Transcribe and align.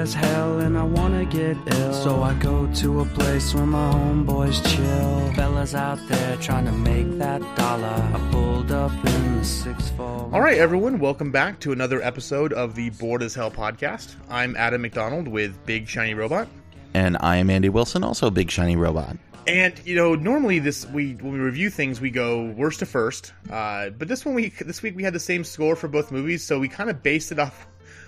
as 0.00 0.14
hell 0.14 0.60
and 0.60 0.78
I 0.78 0.82
wanna 0.82 1.26
get 1.26 1.58
ill. 1.66 1.92
So 1.92 2.22
I 2.22 2.32
go 2.34 2.66
to 2.76 3.00
a 3.00 3.04
place 3.04 3.54
where 3.54 3.66
my 3.66 3.92
homeboys 3.92 4.64
chill. 4.74 5.34
Fellas 5.34 5.74
out 5.74 5.98
there 6.08 6.38
trying 6.38 6.64
to 6.64 6.72
make 6.72 7.18
that 7.18 7.42
dollar. 7.54 7.86
I 7.86 8.28
pulled 8.32 8.72
up 8.72 8.92
in 8.92 9.36
the 9.36 9.44
six 9.44 9.90
four. 9.90 10.30
All 10.32 10.40
right, 10.40 10.56
everyone, 10.56 11.00
welcome 11.00 11.30
back 11.30 11.60
to 11.60 11.72
another 11.72 12.00
episode 12.02 12.54
of 12.54 12.74
the 12.74 12.88
Bored 12.88 13.22
as 13.22 13.34
Hell 13.34 13.50
podcast. 13.50 14.14
I'm 14.30 14.56
Adam 14.56 14.80
McDonald 14.80 15.28
with 15.28 15.54
Big 15.66 15.86
Shiny 15.86 16.14
Robot. 16.14 16.48
And 16.94 17.18
I 17.20 17.36
am 17.36 17.50
Andy 17.50 17.68
Wilson, 17.68 18.02
also 18.02 18.30
Big 18.30 18.50
Shiny 18.50 18.76
Robot. 18.76 19.18
And 19.46 19.74
you 19.84 19.96
know, 19.96 20.14
normally 20.14 20.60
this 20.60 20.86
we 20.86 21.12
when 21.14 21.34
we 21.34 21.38
review 21.40 21.68
things, 21.68 22.00
we 22.00 22.10
go 22.10 22.46
worst 22.46 22.78
to 22.78 22.86
first. 22.86 23.34
Uh, 23.50 23.90
but 23.90 24.08
this 24.08 24.24
one 24.24 24.34
we 24.34 24.48
this 24.60 24.82
week 24.82 24.96
we 24.96 25.02
had 25.02 25.12
the 25.12 25.20
same 25.20 25.44
score 25.44 25.76
for 25.76 25.88
both 25.88 26.10
movies, 26.10 26.42
so 26.42 26.58
we 26.58 26.68
kind 26.68 26.88
of 26.88 27.02
based 27.02 27.32
it 27.32 27.38
off 27.38 27.66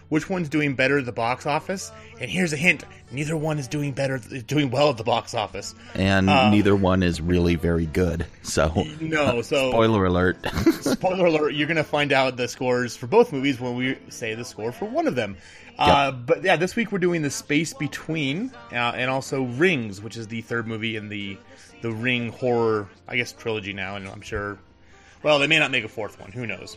which 0.09 0.29
one's 0.29 0.48
doing 0.48 0.74
better 0.74 0.98
at 0.98 1.06
the 1.06 1.12
box 1.12 1.47
office. 1.47 1.91
And 2.20 2.30
here's 2.30 2.52
a 2.52 2.56
hint: 2.56 2.84
neither 3.11 3.37
one 3.37 3.59
is 3.59 3.69
doing 3.69 3.92
better, 3.92 4.19
doing 4.19 4.70
well 4.70 4.91
at 4.91 4.97
the 4.97 5.05
box 5.05 5.34
office. 5.34 5.75
And 5.95 6.28
Um, 6.28 6.51
neither 6.51 6.77
one 6.77 7.02
is 7.02 7.20
really 7.20 7.55
very 7.55 7.87
good. 7.87 8.27
So, 8.42 8.87
No, 9.01 9.42
so 9.42 9.70
spoiler 9.70 10.05
alert. 10.05 10.38
spoiler 10.80 11.27
alert: 11.27 11.55
you're 11.55 11.69
gonna 11.69 11.84
find 11.84 12.12
out 12.12 12.37
the 12.37 12.48
scores 12.48 12.97
for 12.97 13.06
both 13.06 13.33
movies 13.33 13.61
when 13.61 13.77
we 13.77 13.98
say 14.09 14.34
the 14.34 14.45
score 14.45 14.73
for 14.73 14.84
one 14.87 15.06
of 15.06 15.15
them. 15.15 15.37
Uh, 15.78 16.11
but 16.12 16.45
yeah, 16.45 16.56
this 16.56 16.77
week 16.77 16.92
we're 16.92 16.98
doing 16.98 17.23
the 17.23 17.30
space 17.30 17.73
between, 17.75 18.53
uh, 18.73 18.77
and 18.77 19.11
also 19.11 19.42
Rings, 19.42 20.00
which 20.03 20.16
is 20.16 20.28
the 20.28 20.42
third 20.42 20.66
movie 20.66 20.97
in 20.97 21.09
the 21.09 21.39
the 21.80 21.91
Ring 21.91 22.30
horror, 22.30 22.89
I 23.09 23.16
guess, 23.16 23.33
trilogy 23.33 23.73
now. 23.73 23.97
And 23.97 24.06
I'm 24.09 24.20
sure, 24.20 24.59
well, 25.23 25.39
they 25.39 25.47
may 25.48 25.59
not 25.59 25.70
make 25.70 25.83
a 25.84 25.89
fourth 25.89 26.20
one. 26.20 26.30
Who 26.30 26.47
knows? 26.47 26.77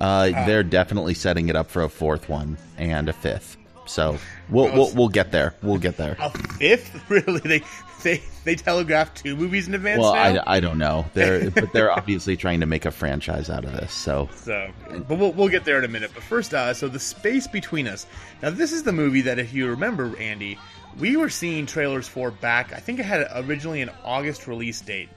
Uh, 0.00 0.46
they're 0.46 0.62
definitely 0.62 1.14
setting 1.14 1.48
it 1.48 1.56
up 1.56 1.70
for 1.70 1.82
a 1.82 1.88
fourth 1.88 2.28
one 2.28 2.58
and 2.76 3.08
a 3.08 3.12
fifth. 3.12 3.56
So 3.86 4.18
we'll 4.50 4.72
we'll, 4.72 4.92
we'll 4.94 5.08
get 5.08 5.32
there. 5.32 5.54
We'll 5.62 5.78
get 5.78 5.96
there. 5.96 6.16
A 6.18 6.30
fifth? 6.30 7.02
Really? 7.08 7.40
They 7.40 7.62
they 8.02 8.22
they 8.44 8.54
telegraphed 8.54 9.18
two 9.18 9.36
movies 9.36 9.68
in 9.68 9.74
advance 9.74 10.00
Well, 10.00 10.14
now. 10.14 10.42
I, 10.46 10.56
I 10.56 10.60
don't 10.60 10.78
know. 10.78 11.06
They're 11.14 11.50
but 11.52 11.72
they're 11.72 11.90
obviously 11.92 12.36
trying 12.36 12.60
to 12.60 12.66
make 12.66 12.84
a 12.84 12.90
franchise 12.90 13.48
out 13.48 13.64
of 13.64 13.72
this. 13.72 13.92
So 13.92 14.28
So, 14.34 14.70
but 15.08 15.18
we'll, 15.18 15.32
we'll 15.32 15.48
get 15.48 15.64
there 15.64 15.78
in 15.78 15.84
a 15.84 15.88
minute. 15.88 16.10
But 16.14 16.22
first, 16.22 16.52
uh, 16.52 16.74
so 16.74 16.88
the 16.88 17.00
space 17.00 17.46
between 17.46 17.86
us. 17.86 18.06
Now, 18.42 18.50
this 18.50 18.72
is 18.72 18.82
the 18.82 18.92
movie 18.92 19.22
that, 19.22 19.38
if 19.38 19.52
you 19.52 19.68
remember, 19.68 20.16
Andy, 20.18 20.58
we 20.98 21.16
were 21.16 21.30
seeing 21.30 21.66
trailers 21.66 22.06
for 22.06 22.30
back. 22.30 22.72
I 22.72 22.78
think 22.78 22.98
it 23.00 23.04
had 23.04 23.26
originally 23.34 23.82
an 23.82 23.90
August 24.04 24.46
release 24.46 24.80
date. 24.80 25.08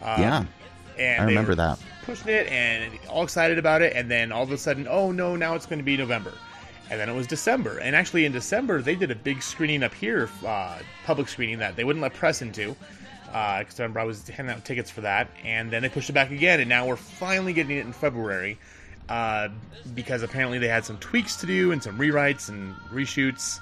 Um, 0.00 0.20
yeah, 0.20 0.44
and 0.98 1.22
I 1.22 1.26
they 1.26 1.32
remember 1.32 1.54
that. 1.54 1.78
Pushing 2.04 2.28
it 2.28 2.48
and 2.48 2.98
all 3.08 3.22
excited 3.22 3.58
about 3.58 3.82
it, 3.82 3.94
and 3.94 4.10
then 4.10 4.32
all 4.32 4.42
of 4.42 4.50
a 4.52 4.58
sudden, 4.58 4.86
oh 4.88 5.12
no, 5.12 5.36
now 5.36 5.54
it's 5.54 5.66
going 5.66 5.78
to 5.78 5.84
be 5.84 5.96
November. 5.96 6.32
And 6.90 7.00
then 7.00 7.08
it 7.08 7.14
was 7.14 7.26
December. 7.26 7.78
And 7.78 7.96
actually, 7.96 8.26
in 8.26 8.32
December, 8.32 8.82
they 8.82 8.94
did 8.94 9.10
a 9.10 9.14
big 9.14 9.42
screening 9.42 9.82
up 9.82 9.94
here, 9.94 10.28
uh, 10.44 10.78
public 11.04 11.28
screening 11.28 11.58
that 11.60 11.74
they 11.74 11.84
wouldn't 11.84 12.02
let 12.02 12.12
press 12.12 12.42
into. 12.42 12.76
Because 13.24 13.80
I 13.80 13.84
remember 13.84 14.00
I 14.00 14.04
was 14.04 14.28
handing 14.28 14.54
out 14.54 14.64
tickets 14.66 14.90
for 14.90 15.00
that. 15.00 15.30
And 15.42 15.70
then 15.70 15.80
they 15.80 15.88
pushed 15.88 16.10
it 16.10 16.12
back 16.12 16.30
again. 16.30 16.60
And 16.60 16.68
now 16.68 16.86
we're 16.86 16.96
finally 16.96 17.54
getting 17.54 17.78
it 17.78 17.86
in 17.86 17.94
February. 17.94 18.58
Uh, 19.08 19.48
because 19.94 20.22
apparently 20.22 20.58
they 20.58 20.68
had 20.68 20.84
some 20.84 20.98
tweaks 20.98 21.36
to 21.36 21.46
do 21.46 21.72
and 21.72 21.82
some 21.82 21.96
rewrites 21.96 22.50
and 22.50 22.74
reshoots. 22.92 23.60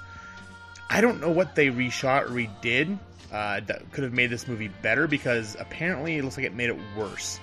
I 0.91 0.99
don't 0.99 1.21
know 1.21 1.31
what 1.31 1.55
they 1.55 1.67
reshot 1.67 2.23
or 2.23 2.29
redid 2.31 2.99
uh, 3.31 3.61
that 3.61 3.89
could 3.93 4.03
have 4.03 4.11
made 4.11 4.29
this 4.29 4.45
movie 4.45 4.67
better 4.81 5.07
because 5.07 5.55
apparently 5.57 6.17
it 6.17 6.23
looks 6.23 6.35
like 6.35 6.45
it 6.45 6.53
made 6.53 6.69
it 6.69 6.77
worse. 6.97 7.39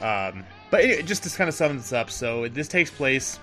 Um, 0.00 0.44
but 0.70 0.80
anyway, 0.80 1.02
just 1.02 1.22
to 1.24 1.30
kind 1.36 1.46
of 1.46 1.54
sum 1.54 1.76
this 1.76 1.92
up, 1.92 2.10
so 2.10 2.48
this 2.48 2.68
takes 2.68 2.90
place 2.90 3.38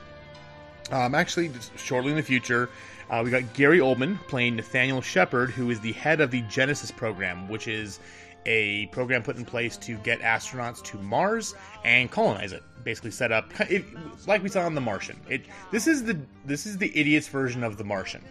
um, 0.91 1.13
actually 1.13 1.51
shortly 1.75 2.09
in 2.09 2.17
the 2.17 2.23
future. 2.23 2.67
Uh, 3.11 3.21
we 3.23 3.29
got 3.29 3.53
Gary 3.53 3.77
Oldman 3.77 4.17
playing 4.27 4.55
Nathaniel 4.55 5.01
Shepard, 5.01 5.51
who 5.51 5.69
is 5.69 5.79
the 5.81 5.91
head 5.91 6.19
of 6.19 6.31
the 6.31 6.41
Genesis 6.43 6.89
program, 6.89 7.47
which 7.47 7.67
is 7.67 7.99
a 8.47 8.87
program 8.87 9.21
put 9.21 9.37
in 9.37 9.45
place 9.45 9.77
to 9.77 9.97
get 9.97 10.19
astronauts 10.21 10.83
to 10.83 10.97
Mars 10.97 11.53
and 11.85 12.09
colonize 12.09 12.53
it. 12.53 12.63
Basically, 12.83 13.11
set 13.11 13.31
up 13.31 13.51
it, 13.69 13.85
like 14.25 14.41
we 14.41 14.49
saw 14.49 14.65
on 14.65 14.73
The 14.73 14.81
Martian. 14.81 15.19
It 15.29 15.45
this 15.71 15.85
is 15.85 16.03
the 16.03 16.19
this 16.43 16.65
is 16.65 16.79
the 16.79 16.91
idiots 16.99 17.27
version 17.27 17.63
of 17.63 17.77
The 17.77 17.83
Martian. 17.83 18.23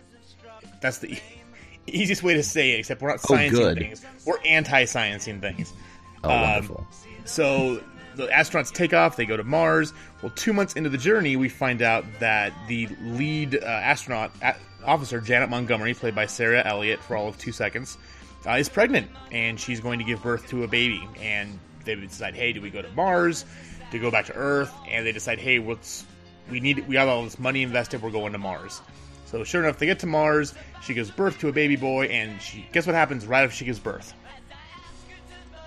That's 0.83 0.99
the 0.99 1.19
easiest 1.87 2.23
way 2.23 2.35
to 2.35 2.43
say 2.43 2.73
it. 2.73 2.81
Except 2.81 3.01
we're 3.01 3.09
not 3.09 3.21
Oh, 3.31 3.35
sciencing 3.35 3.51
good. 3.51 3.79
things. 3.79 4.05
We're 4.27 4.41
anti-sciencing 4.45 5.41
things. 5.41 5.73
Oh, 6.23 6.31
Um, 6.31 6.41
wonderful. 6.43 6.87
So 7.25 7.83
the 8.17 8.27
astronauts 8.27 8.71
take 8.73 8.93
off. 8.93 9.17
They 9.17 9.25
go 9.25 9.37
to 9.37 9.45
Mars. 9.45 9.95
Well, 10.23 10.33
two 10.37 10.53
months 10.53 10.75
into 10.75 10.91
the 10.91 10.99
journey, 10.99 11.37
we 11.37 11.49
find 11.49 11.81
out 11.83 12.05
that 12.21 12.53
the 12.69 12.89
lead 13.03 13.55
uh, 13.57 13.67
astronaut 13.67 14.33
a- 14.43 14.55
officer, 14.85 15.21
Janet 15.21 15.49
Montgomery, 15.49 15.95
played 15.95 16.15
by 16.15 16.27
Sarah 16.27 16.63
Elliott, 16.65 17.01
for 17.01 17.17
all 17.17 17.29
of 17.29 17.39
two 17.39 17.53
seconds, 17.53 17.97
uh, 18.47 18.53
is 18.53 18.69
pregnant, 18.69 19.09
and 19.31 19.59
she's 19.59 19.81
going 19.81 19.99
to 20.01 20.05
give 20.05 20.23
birth 20.23 20.47
to 20.49 20.65
a 20.65 20.69
baby. 20.69 21.09
And 21.21 21.59
they 21.85 21.95
decide, 21.95 22.35
hey, 22.35 22.53
do 22.53 22.61
we 22.61 22.71
go 22.71 22.83
to 22.83 22.91
Mars? 22.91 23.45
Do 23.91 23.99
we 23.99 24.03
go 24.03 24.11
back 24.11 24.27
to 24.27 24.35
Earth? 24.35 24.73
And 24.89 25.07
they 25.07 25.13
decide, 25.13 25.39
hey, 25.39 25.59
what's 25.59 26.05
we 26.51 26.61
need? 26.61 26.87
We 26.89 26.97
have 26.97 27.09
all 27.09 27.25
this 27.25 27.39
money 27.39 27.63
invested. 27.63 28.03
We're 28.03 28.11
going 28.11 28.33
to 28.33 28.39
Mars. 28.39 28.81
So 29.27 29.45
sure 29.45 29.63
enough, 29.63 29.79
they 29.79 29.87
get 29.87 29.99
to 30.01 30.07
Mars. 30.07 30.55
She 30.83 30.95
gives 30.95 31.11
birth 31.11 31.39
to 31.41 31.49
a 31.49 31.53
baby 31.53 31.77
boy, 31.77 32.07
and 32.07 32.41
she 32.41 32.67
guess 32.73 32.87
what 32.87 32.95
happens 32.95 33.27
right 33.27 33.45
after 33.45 33.57
she 33.57 33.65
gives 33.65 33.79
birth. 33.79 34.13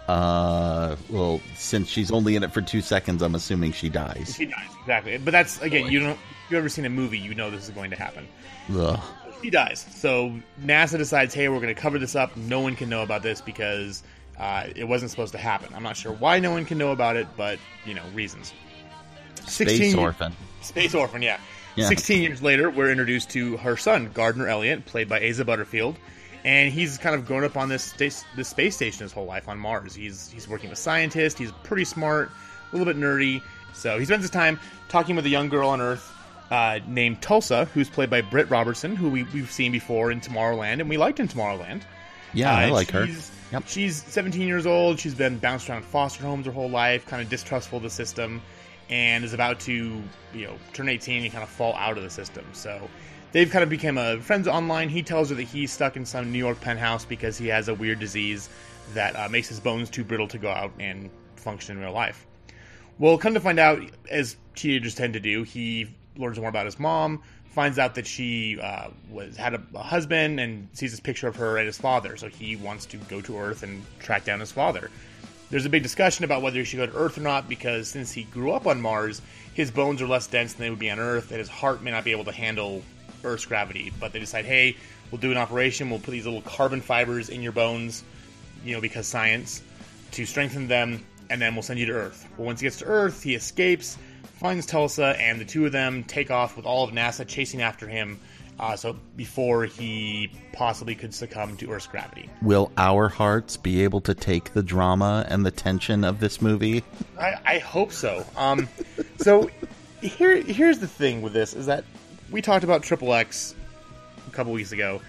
Uh, 0.08 0.96
well, 1.10 1.42
since 1.56 1.90
she's 1.90 2.12
only 2.12 2.36
in 2.36 2.44
it 2.44 2.54
for 2.54 2.62
two 2.62 2.82
seconds, 2.82 3.24
I'm 3.24 3.34
assuming 3.34 3.72
she 3.72 3.90
dies. 3.90 4.36
She 4.38 4.46
dies 4.46 4.70
exactly, 4.82 5.18
but 5.18 5.32
that's 5.32 5.60
again 5.62 5.92
you 5.92 6.00
don't. 6.00 6.12
If 6.12 6.52
you've 6.52 6.60
ever 6.60 6.70
seen 6.70 6.86
a 6.86 6.90
movie, 6.90 7.18
you 7.18 7.34
know 7.34 7.50
this 7.50 7.64
is 7.64 7.72
going 7.72 7.90
to 7.90 7.98
happen. 7.98 8.28
Ugh. 8.72 9.00
She 9.42 9.50
dies. 9.50 9.86
So 9.96 10.34
NASA 10.64 10.98
decides, 10.98 11.34
hey, 11.34 11.50
we're 11.50 11.60
going 11.60 11.74
to 11.74 11.80
cover 11.80 11.98
this 11.98 12.16
up. 12.16 12.36
No 12.38 12.60
one 12.60 12.76
can 12.76 12.88
know 12.88 13.02
about 13.04 13.24
this 13.24 13.42
because 13.42 14.04
uh, 14.40 14.68
it 14.76 14.84
wasn't 14.84 15.12
supposed 15.12 15.32
to 15.34 15.38
happen. 15.38 15.74
I'm 15.74 15.84
not 15.84 15.98
sure 15.98 16.12
why 16.12 16.40
no 16.40 16.52
one 16.52 16.66
can 16.66 16.78
know 16.78 16.92
about 16.92 17.16
it, 17.16 17.28
but 17.36 17.58
you 17.86 17.96
know 17.96 18.04
reasons. 18.14 18.54
Space 19.48 19.96
orphan. 19.96 20.34
Space 20.66 20.94
orphan, 20.96 21.22
yeah. 21.22 21.40
Yeah. 21.76 21.88
16 21.88 22.22
years 22.22 22.42
later, 22.42 22.70
we're 22.70 22.90
introduced 22.90 23.30
to 23.32 23.58
her 23.58 23.76
son, 23.76 24.10
Gardner 24.14 24.48
Elliott, 24.48 24.86
played 24.86 25.10
by 25.10 25.28
Asa 25.28 25.44
Butterfield. 25.46 25.98
And 26.46 26.72
he's 26.72 26.98
kind 26.98 27.16
of 27.16 27.26
grown 27.26 27.44
up 27.44 27.58
on 27.58 27.70
this 27.70 27.92
this 27.94 28.24
space 28.44 28.76
station 28.76 29.02
his 29.02 29.12
whole 29.12 29.26
life 29.26 29.50
on 29.50 29.58
Mars. 29.58 29.96
He's 29.96 30.30
he's 30.30 30.48
working 30.48 30.70
with 30.70 30.78
scientists. 30.78 31.40
He's 31.40 31.52
pretty 31.64 31.86
smart, 31.86 32.30
a 32.72 32.78
little 32.78 32.92
bit 32.92 33.02
nerdy. 33.02 33.42
So 33.74 33.98
he 33.98 34.06
spends 34.06 34.22
his 34.24 34.32
time 34.32 34.60
talking 34.88 35.16
with 35.16 35.26
a 35.26 35.30
young 35.30 35.50
girl 35.50 35.70
on 35.70 35.82
Earth 35.82 36.12
uh, 36.52 36.80
named 36.88 37.22
Tulsa, 37.22 37.66
who's 37.74 37.90
played 37.90 38.10
by 38.12 38.22
Britt 38.22 38.50
Robertson, 38.52 38.96
who 38.96 39.10
we, 39.10 39.24
we've 39.34 39.52
seen 39.52 39.72
before 39.72 40.12
in 40.12 40.22
Tomorrowland, 40.22 40.80
and 40.82 40.88
we 40.88 40.98
liked 40.98 41.20
in 41.20 41.28
Tomorrowland. 41.28 41.82
Yeah, 42.34 42.54
I 42.56 42.70
Uh, 42.70 42.74
like 42.74 42.92
her. 42.92 43.08
Yep. 43.52 43.64
She's 43.68 44.04
17 44.04 44.48
years 44.48 44.66
old. 44.68 45.00
She's 45.00 45.16
been 45.16 45.40
bounced 45.40 45.70
around 45.70 45.84
foster 45.84 46.24
homes 46.24 46.46
her 46.46 46.52
whole 46.52 46.70
life, 46.70 47.06
kind 47.08 47.22
of 47.24 47.30
distrustful 47.30 47.78
of 47.78 47.84
the 47.84 47.90
system, 47.90 48.42
and 48.90 49.24
is 49.24 49.34
about 49.34 49.60
to, 49.62 50.02
you 50.34 50.46
know, 50.46 50.56
turn 50.74 50.90
18 50.90 51.24
and 51.24 51.32
kind 51.32 51.44
of 51.44 51.50
fall 51.50 51.74
out 51.76 51.98
of 51.98 52.04
the 52.04 52.10
system. 52.10 52.46
So 52.54 52.88
they've 53.32 53.50
kind 53.50 53.64
of 53.64 53.70
become 53.70 53.98
a 53.98 54.20
friends 54.20 54.48
online. 54.48 54.90
He 54.90 55.02
tells 55.02 55.30
her 55.30 55.36
that 55.36 55.44
he's 55.44 55.72
stuck 55.72 55.98
in 55.98 56.06
some 56.06 56.32
New 56.32 56.40
York 56.40 56.60
penthouse 56.62 57.06
because 57.06 57.38
he 57.38 57.48
has 57.48 57.68
a 57.68 57.74
weird 57.74 58.00
disease 58.00 58.50
that 58.94 59.16
uh, 59.16 59.28
makes 59.30 59.50
his 59.50 59.60
bones 59.60 59.90
too 59.90 60.04
brittle 60.04 60.28
to 60.28 60.38
go 60.38 60.50
out 60.50 60.72
and 60.80 61.10
function 61.36 61.78
in 61.78 61.84
real 61.84 61.94
life. 61.94 62.26
Well, 62.98 63.18
come 63.18 63.34
to 63.34 63.40
find 63.40 63.60
out, 63.60 63.82
as 64.10 64.38
teenagers 64.56 64.96
tend 64.96 65.14
to 65.14 65.20
do, 65.20 65.44
he 65.44 65.94
learns 66.16 66.40
more 66.40 66.48
about 66.48 66.66
his 66.66 66.80
mom, 66.80 67.22
finds 67.50 67.78
out 67.78 67.96
that 67.96 68.08
she 68.08 68.60
uh, 68.60 68.90
was 69.10 69.36
had 69.36 69.54
a, 69.54 69.62
a 69.74 69.84
husband, 69.84 70.40
and 70.40 70.70
sees 70.72 70.92
this 70.92 71.00
picture 71.00 71.28
of 71.28 71.36
her 71.36 71.58
and 71.58 71.66
his 71.66 71.78
father. 71.78 72.16
So 72.16 72.30
he 72.30 72.56
wants 72.56 72.86
to 72.88 72.98
go 72.98 73.20
to 73.22 73.38
Earth 73.38 73.64
and 73.64 73.84
track 74.00 74.24
down 74.24 74.40
his 74.40 74.52
father. 74.52 74.90
There's 75.56 75.66
a 75.66 75.70
big 75.70 75.84
discussion 75.84 76.26
about 76.26 76.42
whether 76.42 76.60
he 76.60 76.66
should 76.66 76.80
go 76.80 76.86
to 76.86 76.98
Earth 76.98 77.18
or 77.18 77.22
not 77.22 77.48
because 77.48 77.88
since 77.88 78.12
he 78.12 78.26
grew 78.26 78.52
up 78.52 78.68
on 78.68 78.82
Mars, 78.82 79.22
his 79.54 79.72
bones 79.72 80.02
are 80.02 80.06
less 80.06 80.28
dense 80.28 80.52
than 80.52 80.66
they 80.66 80.70
would 80.70 80.80
be 80.80 80.92
on 80.92 81.00
Earth, 81.00 81.32
and 81.32 81.40
his 81.40 81.48
heart 81.48 81.82
may 81.82 81.92
not 81.92 82.04
be 82.04 82.12
able 82.12 82.26
to 82.26 82.34
handle 82.34 82.84
Earth's 83.24 83.46
gravity. 83.46 83.94
But 83.98 84.12
they 84.12 84.20
decide, 84.20 84.44
hey, 84.44 84.76
we'll 85.10 85.22
do 85.22 85.32
an 85.32 85.38
operation. 85.38 85.90
We'll 85.90 86.00
put 86.00 86.12
these 86.12 86.26
little 86.26 86.42
carbon 86.42 86.82
fibers 86.82 87.30
in 87.30 87.42
your 87.42 87.54
bones, 87.54 88.04
you 88.66 88.76
know, 88.76 88.82
because 88.82 89.08
science, 89.08 89.64
to 90.12 90.26
strengthen 90.26 90.68
them, 90.68 91.06
and 91.30 91.42
then 91.42 91.56
we'll 91.56 91.64
send 91.64 91.80
you 91.80 91.86
to 91.86 91.94
Earth. 91.94 92.28
Well, 92.36 92.48
once 92.48 92.60
he 92.60 92.66
gets 92.66 92.80
to 92.80 92.86
Earth, 92.86 93.24
he 93.24 93.34
escapes, 93.34 93.98
finds 94.34 94.66
Tulsa, 94.66 95.16
and 95.22 95.40
the 95.40 95.46
two 95.46 95.66
of 95.66 95.72
them 95.72 96.04
take 96.04 96.32
off 96.32 96.58
with 96.58 96.66
all 96.66 96.84
of 96.84 96.94
NASA 96.94 97.26
chasing 97.26 97.62
after 97.62 97.88
him. 97.88 98.20
Uh, 98.60 98.76
so 98.76 98.96
before 99.18 99.66
he 99.66 100.32
possibly 100.54 100.96
could 100.96 101.14
succumb 101.14 101.58
to 101.58 101.70
Earth's 101.72 101.88
gravity, 101.88 102.30
Will 102.42 102.72
our 102.78 103.10
hearts 103.10 103.58
be 103.58 103.84
able 103.84 104.02
to 104.02 104.14
take 104.14 104.54
the 104.54 104.64
drama 104.64 105.26
and 105.30 105.46
the 105.46 105.52
tension 105.52 106.04
of 106.06 106.20
this 106.20 106.42
movie? 106.42 106.84
I, 107.20 107.34
I 107.46 107.58
hope 107.60 107.92
so. 107.92 108.26
Um, 108.38 108.70
so 109.18 109.50
here, 110.02 110.42
here's 110.42 110.80
the 110.80 110.88
thing 110.88 111.22
with 111.22 111.34
this 111.34 111.54
is 111.54 111.66
that 111.66 111.84
we 112.32 112.42
talked 112.42 112.64
about 112.64 112.82
Triple 112.84 113.14
X 113.14 113.54
a 114.28 114.32
couple 114.32 114.54
weeks 114.54 114.72
ago, 114.72 115.02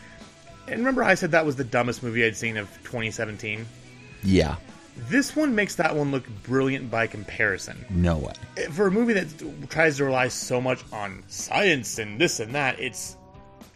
and 0.66 0.78
remember 0.80 1.04
I 1.04 1.14
said 1.14 1.30
that 1.30 1.46
was 1.46 1.54
the 1.56 1.64
dumbest 1.64 2.02
movie 2.02 2.24
I'd 2.24 2.36
seen 2.36 2.56
of 2.56 2.68
2017. 2.82 3.64
Yeah, 4.24 4.56
This 5.08 5.36
one 5.36 5.54
makes 5.54 5.76
that 5.76 5.94
one 5.94 6.10
look 6.10 6.24
brilliant 6.42 6.90
by 6.90 7.06
comparison. 7.06 7.84
no 7.90 8.16
way. 8.18 8.32
For 8.72 8.88
a 8.88 8.90
movie 8.90 9.12
that 9.12 9.68
tries 9.70 9.98
to 9.98 10.04
rely 10.06 10.28
so 10.28 10.60
much 10.60 10.82
on 10.92 11.22
science 11.28 11.98
and 12.00 12.20
this 12.20 12.40
and 12.40 12.52
that, 12.56 12.80
it's 12.80 13.16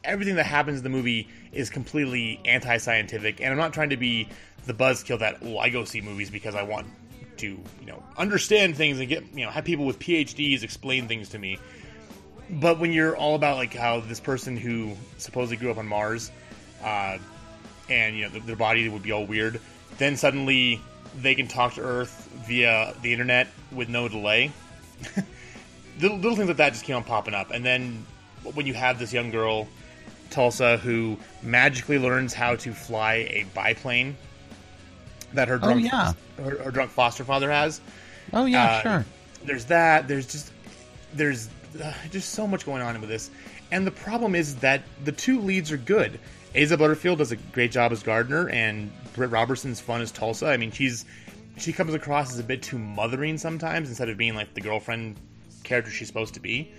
everything 0.04 0.36
that 0.36 0.46
happens 0.46 0.78
in 0.78 0.84
the 0.84 0.90
movie 0.90 1.28
is 1.52 1.70
completely 1.70 2.40
anti-scientific, 2.44 3.40
and 3.40 3.50
I'm 3.50 3.58
not 3.58 3.72
trying 3.72 3.90
to 3.90 3.96
be 3.96 4.28
the 4.66 4.74
buzzkill 4.74 5.18
that 5.20 5.42
well, 5.42 5.58
I 5.58 5.70
go 5.70 5.84
see 5.84 6.00
movies 6.00 6.30
because 6.30 6.54
I 6.54 6.62
want 6.62 6.86
to 7.38 7.46
you 7.46 7.86
know 7.86 8.02
understand 8.18 8.76
things 8.76 9.00
and 9.00 9.08
get 9.08 9.24
you 9.34 9.44
know 9.44 9.50
have 9.50 9.64
people 9.64 9.86
with 9.86 9.98
PhDs 9.98 10.62
explain 10.62 11.08
things 11.08 11.30
to 11.30 11.38
me. 11.38 11.58
But 12.48 12.78
when 12.78 12.92
you're 12.92 13.16
all 13.16 13.34
about 13.34 13.56
like 13.56 13.74
how 13.74 14.00
this 14.00 14.20
person 14.20 14.56
who 14.56 14.96
supposedly 15.18 15.56
grew 15.56 15.70
up 15.70 15.78
on 15.78 15.86
Mars, 15.86 16.30
uh, 16.82 17.18
and 17.88 18.16
you 18.16 18.28
know 18.28 18.38
their 18.40 18.56
body 18.56 18.88
would 18.88 19.02
be 19.02 19.12
all 19.12 19.26
weird, 19.26 19.60
then 19.98 20.16
suddenly 20.16 20.80
they 21.20 21.34
can 21.34 21.48
talk 21.48 21.74
to 21.74 21.80
Earth 21.80 22.28
via 22.46 22.94
the 23.02 23.12
internet 23.12 23.48
with 23.72 23.88
no 23.88 24.08
delay. 24.08 24.52
little, 26.00 26.18
little 26.18 26.36
things 26.36 26.48
like 26.48 26.56
that 26.58 26.72
just 26.72 26.84
keep 26.84 26.94
on 26.94 27.04
popping 27.04 27.34
up, 27.34 27.50
and 27.50 27.64
then 27.64 28.04
when 28.54 28.66
you 28.66 28.74
have 28.74 28.98
this 28.98 29.12
young 29.12 29.30
girl, 29.30 29.68
Tulsa, 30.30 30.76
who 30.78 31.16
magically 31.42 31.98
learns 31.98 32.32
how 32.32 32.56
to 32.56 32.72
fly 32.72 33.14
a 33.14 33.46
biplane 33.54 34.16
that 35.32 35.48
her 35.48 35.58
drunk, 35.58 35.82
oh, 35.82 35.84
yeah. 35.84 36.12
her, 36.38 36.62
her, 36.62 36.70
drunk 36.70 36.90
foster 36.90 37.24
father 37.24 37.50
has. 37.50 37.80
Oh 38.32 38.46
yeah, 38.46 38.64
uh, 38.64 38.82
sure. 38.82 39.06
There's 39.44 39.64
that. 39.66 40.08
There's 40.08 40.26
just 40.26 40.52
there's 41.14 41.48
uh, 41.82 41.92
just 42.10 42.30
so 42.30 42.46
much 42.46 42.66
going 42.66 42.82
on 42.82 43.00
with 43.00 43.10
this, 43.10 43.30
and 43.70 43.86
the 43.86 43.92
problem 43.92 44.34
is 44.34 44.56
that 44.56 44.82
the 45.04 45.12
two 45.12 45.40
leads 45.40 45.70
are 45.72 45.76
good. 45.76 46.18
Asa 46.60 46.76
Butterfield 46.76 47.18
does 47.18 47.30
a 47.30 47.36
great 47.36 47.70
job 47.70 47.92
as 47.92 48.02
Gardner, 48.02 48.48
and 48.48 48.90
Britt 49.12 49.30
Robertson's 49.30 49.80
fun 49.80 50.00
as 50.00 50.10
Tulsa. 50.10 50.46
I 50.46 50.56
mean, 50.56 50.72
she's 50.72 51.04
she 51.56 51.72
comes 51.72 51.94
across 51.94 52.32
as 52.32 52.38
a 52.38 52.44
bit 52.44 52.62
too 52.62 52.78
mothering 52.78 53.38
sometimes 53.38 53.88
instead 53.88 54.08
of 54.08 54.16
being 54.16 54.34
like 54.34 54.54
the 54.54 54.60
girlfriend 54.60 55.16
character 55.62 55.90
she's 55.90 56.08
supposed 56.08 56.34
to 56.34 56.40
be. 56.40 56.72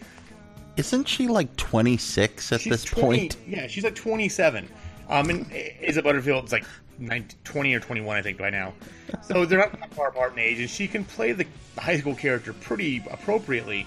Isn't 0.77 1.07
she 1.07 1.27
like 1.27 1.55
26 1.57 2.51
at 2.51 2.61
she's 2.61 2.71
this 2.71 2.83
20, 2.83 3.17
point? 3.19 3.37
Yeah, 3.47 3.67
she's 3.67 3.83
like 3.83 3.95
27. 3.95 4.67
Um, 5.09 5.29
and 5.29 5.51
Asa 5.87 6.01
Butterfield's 6.01 6.51
like 6.51 6.65
19, 6.99 7.37
20 7.43 7.73
or 7.73 7.79
21, 7.79 8.15
I 8.15 8.21
think, 8.21 8.37
by 8.37 8.49
now. 8.49 8.73
So 9.21 9.45
they're 9.45 9.59
not 9.59 9.77
that 9.79 9.93
far 9.93 10.09
apart 10.09 10.33
in 10.33 10.39
age, 10.39 10.59
and 10.59 10.69
she 10.69 10.87
can 10.87 11.03
play 11.03 11.33
the 11.33 11.45
high 11.77 11.99
school 11.99 12.15
character 12.15 12.53
pretty 12.53 13.03
appropriately. 13.11 13.85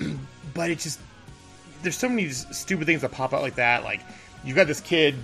but 0.54 0.70
it's 0.70 0.84
just 0.84 1.00
there's 1.82 1.96
so 1.96 2.08
many 2.08 2.28
stupid 2.30 2.86
things 2.86 3.02
that 3.02 3.12
pop 3.12 3.32
out 3.32 3.42
like 3.42 3.56
that. 3.56 3.84
Like 3.84 4.00
you've 4.44 4.56
got 4.56 4.66
this 4.66 4.80
kid 4.80 5.14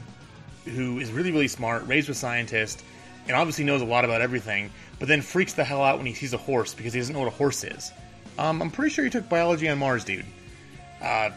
who 0.65 1.01
is 1.01 1.11
really 1.11 1.33
really 1.33 1.49
smart, 1.49 1.87
raised 1.87 2.09
with 2.09 2.19
scientists, 2.19 2.85
and 3.27 3.37
obviously 3.37 3.65
knows 3.65 3.83
a 3.83 3.87
lot 3.87 4.05
about 4.05 4.21
everything, 4.21 4.71
but 4.99 5.09
then 5.09 5.23
freaks 5.23 5.55
the 5.55 5.65
hell 5.65 5.83
out 5.83 5.97
when 5.97 6.07
he 6.07 6.15
sees 6.15 6.35
a 6.35 6.39
horse 6.39 6.75
because 6.75 6.93
he 6.93 7.01
doesn't 7.01 7.13
know 7.13 7.21
what 7.21 7.29
a 7.29 7.37
horse 7.37 7.65
is. 7.65 7.91
Um, 8.39 8.63
I'm 8.63 8.71
pretty 8.71 8.91
sure 8.91 9.05
he 9.05 9.11
took 9.11 9.29
biology 9.29 9.69
on 9.69 9.79
Mars, 9.79 10.05
dude. 10.05 10.25
Uh, 11.03 11.31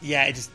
yeah, 0.00 0.24
it 0.24 0.34
just. 0.34 0.50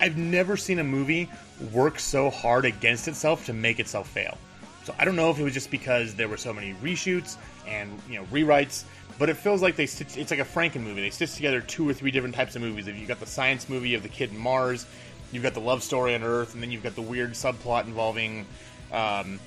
I've 0.00 0.16
never 0.16 0.56
seen 0.56 0.78
a 0.78 0.84
movie 0.84 1.28
work 1.72 1.98
so 1.98 2.30
hard 2.30 2.64
against 2.64 3.08
itself 3.08 3.46
to 3.46 3.52
make 3.52 3.80
itself 3.80 4.08
fail. 4.08 4.38
So 4.84 4.94
I 4.98 5.04
don't 5.04 5.16
know 5.16 5.30
if 5.30 5.38
it 5.38 5.42
was 5.42 5.52
just 5.52 5.70
because 5.70 6.14
there 6.14 6.28
were 6.28 6.36
so 6.36 6.52
many 6.52 6.72
reshoots 6.74 7.36
and 7.66 7.90
you 8.08 8.16
know 8.16 8.24
rewrites, 8.26 8.84
but 9.18 9.28
it 9.28 9.36
feels 9.36 9.60
like 9.60 9.76
they 9.76 9.86
stitch, 9.86 10.16
it's 10.16 10.30
like 10.30 10.40
a 10.40 10.44
Franken 10.44 10.82
movie. 10.82 11.02
They 11.02 11.10
stitch 11.10 11.34
together 11.34 11.60
two 11.60 11.88
or 11.88 11.92
three 11.92 12.10
different 12.10 12.34
types 12.34 12.56
of 12.56 12.62
movies. 12.62 12.86
If 12.86 12.96
you 12.96 13.06
got 13.06 13.20
the 13.20 13.26
science 13.26 13.68
movie 13.68 13.94
of 13.94 14.02
the 14.02 14.08
kid 14.08 14.30
in 14.30 14.38
Mars, 14.38 14.86
you've 15.32 15.42
got 15.42 15.54
the 15.54 15.60
love 15.60 15.82
story 15.82 16.14
on 16.14 16.22
Earth, 16.22 16.54
and 16.54 16.62
then 16.62 16.70
you've 16.70 16.82
got 16.82 16.94
the 16.94 17.02
weird 17.02 17.32
subplot 17.32 17.86
involving, 17.86 18.46
um, 18.92 19.40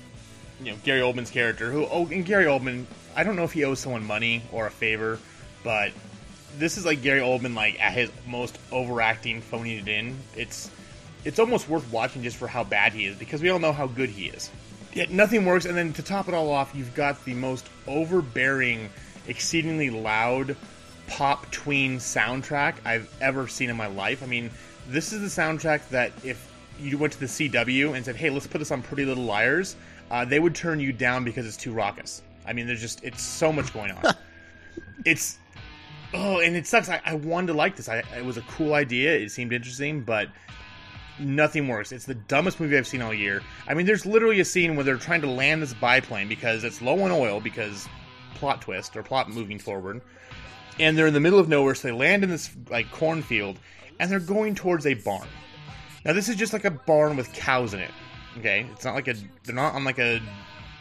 you 0.62 0.70
know, 0.70 0.76
Gary 0.84 1.00
Oldman's 1.00 1.30
character. 1.30 1.72
Who 1.72 1.86
oh, 1.86 2.06
and 2.06 2.24
Gary 2.24 2.44
Oldman, 2.44 2.84
I 3.16 3.24
don't 3.24 3.34
know 3.34 3.44
if 3.44 3.52
he 3.52 3.64
owes 3.64 3.80
someone 3.80 4.06
money 4.06 4.42
or 4.52 4.66
a 4.66 4.70
favor, 4.70 5.18
but 5.64 5.90
this 6.58 6.76
is 6.76 6.84
like 6.84 7.02
Gary 7.02 7.20
Oldman 7.20 7.54
like 7.54 7.80
at 7.80 7.92
his 7.92 8.10
most 8.26 8.58
overacting, 8.70 9.40
phoning 9.40 9.78
it 9.78 9.88
in. 9.88 10.16
It's 10.36 10.70
it's 11.24 11.38
almost 11.38 11.68
worth 11.68 11.90
watching 11.92 12.22
just 12.22 12.36
for 12.36 12.48
how 12.48 12.64
bad 12.64 12.92
he 12.92 13.06
is 13.06 13.16
because 13.16 13.40
we 13.40 13.50
all 13.50 13.58
know 13.58 13.72
how 13.72 13.86
good 13.86 14.10
he 14.10 14.26
is. 14.26 14.50
Yet 14.92 15.10
nothing 15.10 15.46
works, 15.46 15.64
and 15.64 15.76
then 15.76 15.92
to 15.94 16.02
top 16.02 16.28
it 16.28 16.34
all 16.34 16.50
off, 16.50 16.72
you've 16.74 16.94
got 16.94 17.24
the 17.24 17.34
most 17.34 17.66
overbearing, 17.86 18.90
exceedingly 19.26 19.88
loud 19.90 20.56
pop 21.06 21.50
tween 21.50 21.98
soundtrack 21.98 22.74
I've 22.84 23.12
ever 23.20 23.48
seen 23.48 23.70
in 23.70 23.76
my 23.76 23.86
life. 23.86 24.22
I 24.22 24.26
mean, 24.26 24.50
this 24.88 25.12
is 25.12 25.20
the 25.20 25.42
soundtrack 25.42 25.88
that 25.90 26.12
if 26.24 26.50
you 26.78 26.98
went 26.98 27.12
to 27.14 27.20
the 27.20 27.26
CW 27.26 27.94
and 27.94 28.04
said, 28.04 28.16
"Hey, 28.16 28.30
let's 28.30 28.46
put 28.46 28.58
this 28.58 28.70
on 28.70 28.82
Pretty 28.82 29.04
Little 29.04 29.24
Liars," 29.24 29.76
uh, 30.10 30.24
they 30.24 30.40
would 30.40 30.54
turn 30.54 30.80
you 30.80 30.92
down 30.92 31.24
because 31.24 31.46
it's 31.46 31.56
too 31.56 31.72
raucous. 31.72 32.22
I 32.46 32.52
mean, 32.52 32.66
there's 32.66 32.80
just 32.80 33.02
it's 33.04 33.22
so 33.22 33.52
much 33.52 33.72
going 33.72 33.92
on. 33.92 34.14
it's 35.04 35.38
oh, 36.14 36.40
and 36.40 36.56
it 36.56 36.66
sucks. 36.66 36.88
I, 36.88 37.00
I 37.04 37.14
wanted 37.14 37.48
to 37.48 37.52
like 37.54 37.76
this. 37.76 37.88
I, 37.88 38.02
it 38.16 38.24
was 38.24 38.36
a 38.36 38.42
cool 38.42 38.74
idea. 38.74 39.16
It 39.16 39.30
seemed 39.30 39.52
interesting, 39.52 40.02
but 40.02 40.28
nothing 41.18 41.68
works. 41.68 41.92
It's 41.92 42.06
the 42.06 42.14
dumbest 42.14 42.60
movie 42.60 42.76
I've 42.76 42.86
seen 42.86 43.02
all 43.02 43.14
year. 43.14 43.42
I 43.66 43.74
mean, 43.74 43.86
there's 43.86 44.06
literally 44.06 44.40
a 44.40 44.44
scene 44.44 44.76
where 44.76 44.84
they're 44.84 44.96
trying 44.96 45.22
to 45.22 45.30
land 45.30 45.62
this 45.62 45.74
biplane 45.74 46.28
because 46.28 46.64
it's 46.64 46.82
low 46.82 47.02
on 47.02 47.10
oil 47.10 47.40
because 47.40 47.88
plot 48.34 48.62
twist 48.62 48.96
or 48.96 49.02
plot 49.02 49.30
moving 49.30 49.58
forward, 49.58 50.00
and 50.78 50.96
they're 50.96 51.06
in 51.06 51.14
the 51.14 51.20
middle 51.20 51.38
of 51.38 51.48
nowhere. 51.48 51.74
So 51.74 51.88
they 51.88 51.92
land 51.92 52.24
in 52.24 52.30
this 52.30 52.50
like 52.70 52.90
cornfield, 52.90 53.58
and 54.00 54.10
they're 54.10 54.20
going 54.20 54.54
towards 54.54 54.86
a 54.86 54.94
barn. 54.94 55.28
Now 56.04 56.12
this 56.12 56.28
is 56.28 56.36
just 56.36 56.52
like 56.52 56.64
a 56.64 56.70
barn 56.70 57.16
with 57.16 57.32
cows 57.32 57.74
in 57.74 57.80
it. 57.80 57.90
Okay, 58.38 58.66
it's 58.72 58.84
not 58.84 58.94
like 58.94 59.08
a 59.08 59.14
they're 59.44 59.54
not 59.54 59.74
on 59.74 59.84
like 59.84 59.98
a 59.98 60.20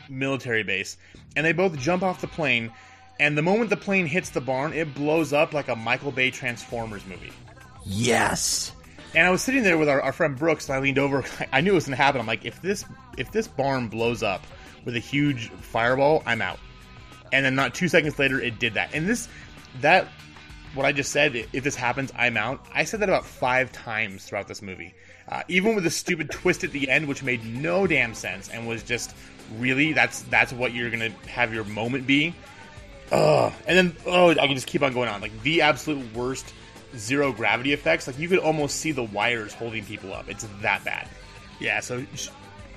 military 0.10 0.64
base, 0.64 0.98
and 1.36 1.46
they 1.46 1.54
both 1.54 1.78
jump 1.78 2.04
off 2.04 2.22
the 2.22 2.28
plane. 2.28 2.72
And 3.22 3.38
the 3.38 3.44
moment 3.44 3.70
the 3.70 3.78
plane 3.78 4.08
hits 4.08 4.32
the 4.32 4.42
barn, 4.42 4.74
it 4.74 4.96
blows 4.96 5.32
up 5.32 5.54
like 5.54 5.68
a 5.68 5.76
Michael 5.76 6.12
Bay 6.12 6.32
Transformers 6.32 7.06
movie. 7.06 7.32
Yes. 7.86 8.72
And 9.14 9.28
I 9.28 9.30
was 9.30 9.44
sitting 9.44 9.62
there 9.62 9.78
with 9.78 9.90
our, 9.90 10.02
our 10.02 10.12
friend 10.12 10.36
Brooks, 10.36 10.68
and 10.68 10.76
I 10.76 10.80
leaned 10.80 10.98
over. 10.98 11.24
I 11.54 11.62
knew 11.62 11.74
it 11.74 11.76
was 11.76 11.86
going 11.86 11.96
to 11.96 12.02
happen. 12.02 12.20
I'm 12.20 12.26
like, 12.26 12.46
if 12.46 12.60
this 12.64 12.84
if 13.20 13.32
this 13.32 13.48
barn 13.48 13.90
blows 13.90 14.24
up 14.24 14.48
with 14.86 14.96
a 14.96 15.00
huge 15.00 15.50
fireball, 15.52 16.24
I'm 16.26 16.42
out. 16.42 16.60
And 17.32 17.46
then 17.46 17.54
not 17.54 17.76
two 17.76 17.88
seconds 17.88 18.18
later, 18.18 18.42
it 18.42 18.58
did 18.58 18.74
that. 18.74 18.90
And 18.96 19.08
this 19.08 19.30
that 19.82 20.08
what 20.74 20.88
I 20.88 20.92
just 20.92 21.12
said, 21.12 21.36
if 21.36 21.64
this 21.64 21.76
happens, 21.76 22.12
I'm 22.16 22.38
out. 22.38 22.66
I 22.74 22.86
said 22.86 23.02
that 23.02 23.10
about 23.10 23.28
five 23.28 23.72
times 23.72 24.26
throughout 24.26 24.48
this 24.48 24.64
movie. 24.64 24.96
Uh, 25.30 25.44
even 25.48 25.76
with 25.76 25.84
the 25.84 25.92
stupid 25.92 26.32
twist 26.32 26.64
at 26.64 26.72
the 26.72 26.90
end, 26.90 27.08
which 27.08 27.22
made 27.22 27.46
no 27.46 27.86
damn 27.86 28.16
sense 28.16 28.50
and 28.50 28.68
was 28.68 28.82
just 28.82 29.16
really 29.60 29.94
that's 29.94 30.24
that's 30.24 30.52
what 30.52 30.74
you're 30.74 30.90
gonna 30.90 31.12
have 31.28 31.54
your 31.54 31.66
moment 31.66 32.08
be. 32.08 32.34
Ugh. 33.12 33.54
And 33.68 33.78
then 33.78 33.96
oh, 34.06 34.30
I 34.30 34.36
can 34.48 34.56
just 34.56 34.68
keep 34.68 34.82
on 34.82 34.94
going 34.94 35.10
on. 35.10 35.22
Like 35.22 35.42
the 35.44 35.62
absolute 35.62 36.16
worst 36.16 36.54
zero 36.96 37.32
gravity 37.32 37.74
effects. 37.74 38.08
Like 38.08 38.18
you 38.20 38.28
could 38.28 38.40
almost 38.40 38.78
see 38.78 38.92
the 38.92 39.04
wires 39.04 39.54
holding 39.54 39.86
people 39.86 40.14
up. 40.14 40.30
It's 40.30 40.48
that 40.62 40.84
bad. 40.84 41.08
Yeah. 41.60 41.80
So 41.82 42.06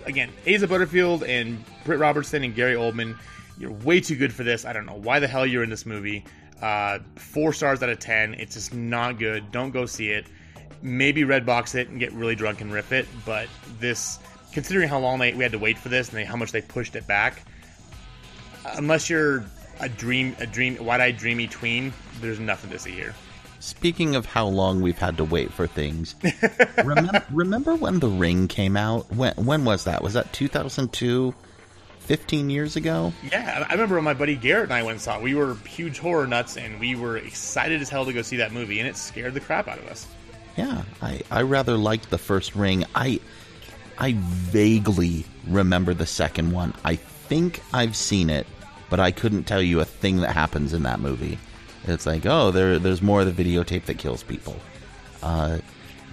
again, 0.05 0.31
Asa 0.53 0.67
Butterfield 0.67 1.23
and 1.25 1.65
Britt 1.85 1.99
Robertson 1.99 2.45
and 2.45 2.55
Gary 2.55 2.75
Oldman, 2.75 3.17
you're 3.59 3.73
way 3.73 4.01
too 4.01 4.17
good 4.17 4.33
for 4.33 4.43
this. 4.43 4.65
I 4.65 4.73
don't 4.73 4.87
know 4.87 4.99
why 4.99 5.21
the 5.21 5.29
hell 5.29 5.47
you're 5.47 5.63
in 5.63 5.71
this 5.71 5.87
movie. 5.87 6.25
Uh, 6.61 6.99
four 7.17 7.53
stars 7.53 7.83
out 7.83 7.89
of 7.89 7.99
ten. 7.99 8.35
It's 8.35 8.55
just 8.55 8.75
not 8.75 9.19
good. 9.19 9.53
Don't 9.53 9.71
go 9.71 9.87
see 9.87 10.11
it. 10.11 10.27
Maybe 10.83 11.23
Redbox 11.23 11.75
it 11.75 11.89
and 11.89 11.99
get 11.99 12.13
really 12.13 12.35
drunk 12.35 12.61
and 12.61 12.73
rip 12.73 12.93
it. 12.93 13.07
But 13.25 13.49
this, 13.81 14.19
considering 14.53 14.89
how 14.89 14.99
long 14.99 15.19
they, 15.19 15.33
we 15.33 15.43
had 15.43 15.53
to 15.53 15.59
wait 15.59 15.79
for 15.79 15.89
this 15.89 16.09
and 16.09 16.19
they, 16.19 16.25
how 16.25 16.37
much 16.37 16.53
they 16.53 16.61
pushed 16.61 16.97
it 16.97 17.07
back, 17.07 17.43
unless 18.77 19.09
you're 19.09 19.45
a 19.81 19.89
dream, 19.89 20.37
a 20.39 20.47
dream, 20.47 20.83
wide-eyed, 20.85 21.17
dreamy 21.17 21.47
tween, 21.47 21.93
there's 22.21 22.41
nothing 22.41 22.71
to 22.71 22.79
see 22.79 22.93
here. 22.93 23.15
Speaking 23.61 24.15
of 24.15 24.27
how 24.27 24.47
long 24.47 24.83
we've 24.83 24.99
had 24.99 25.17
to 25.17 25.25
wait 25.25 25.53
for 25.53 25.67
things, 25.67 26.15
remember, 26.85 27.25
remember, 27.31 27.75
when 27.75 27.99
The 27.99 28.09
Ring 28.09 28.47
came 28.47 28.77
out? 28.77 29.11
When 29.13 29.33
when 29.37 29.65
was 29.65 29.85
that? 29.85 30.03
Was 30.03 30.13
that 30.15 30.33
2002? 30.33 31.35
15 32.01 32.51
years 32.51 32.77
ago? 32.77 33.15
Yeah, 33.33 33.65
I 33.67 33.73
remember 33.73 33.95
when 33.95 34.05
my 34.05 34.13
buddy 34.13 34.37
Garrett 34.37 34.65
and 34.65 34.75
I 34.75 34.83
went 34.83 34.93
and 34.93 35.01
saw 35.01 35.17
it. 35.17 35.23
We 35.23 35.35
were 35.35 35.55
huge 35.67 35.99
horror 35.99 36.27
nuts 36.27 36.59
and 36.59 36.79
we 36.79 36.95
were 36.95 37.17
excited 37.17 37.81
as 37.81 37.89
hell 37.89 38.05
to 38.05 38.13
go 38.13 38.21
see 38.21 38.37
that 38.37 38.53
movie, 38.53 38.79
and 38.79 38.87
it 38.87 38.99
scared 38.99 39.33
the 39.33 39.41
crap 39.41 39.69
out 39.69 39.79
of 39.79 39.87
us. 39.87 40.07
Yeah, 40.57 40.83
I, 41.01 41.23
I 41.31 41.43
rather 41.43 41.79
liked 41.79 42.11
the 42.11 42.19
first 42.19 42.55
Ring. 42.55 42.85
I 42.95 43.21
I 43.99 44.17
vaguely 44.19 45.25
remember 45.47 45.95
the 45.95 46.07
second 46.07 46.53
one. 46.53 46.75
I 46.85 46.97
think 46.97 47.63
I've 47.73 47.97
seen 47.97 48.29
it, 48.29 48.47
but 48.91 49.01
I 49.01 49.11
couldn't 49.11 49.45
tell 49.45 49.63
you 49.63 49.81
a 49.81 49.85
thing 49.85 50.19
that 50.19 50.33
happens 50.33 50.73
in 50.73 50.83
that 50.85 51.01
movie. 51.01 51.39
It's 51.87 52.07
like, 52.07 52.25
oh, 52.27 52.51
there, 52.51 52.79
there's 52.79 53.03
more 53.03 53.21
of 53.21 53.37
the 53.37 53.45
videotape 53.45 53.85
that 53.85 53.99
kills 53.99 54.23
people. 54.23 54.57
Uh, 55.23 55.59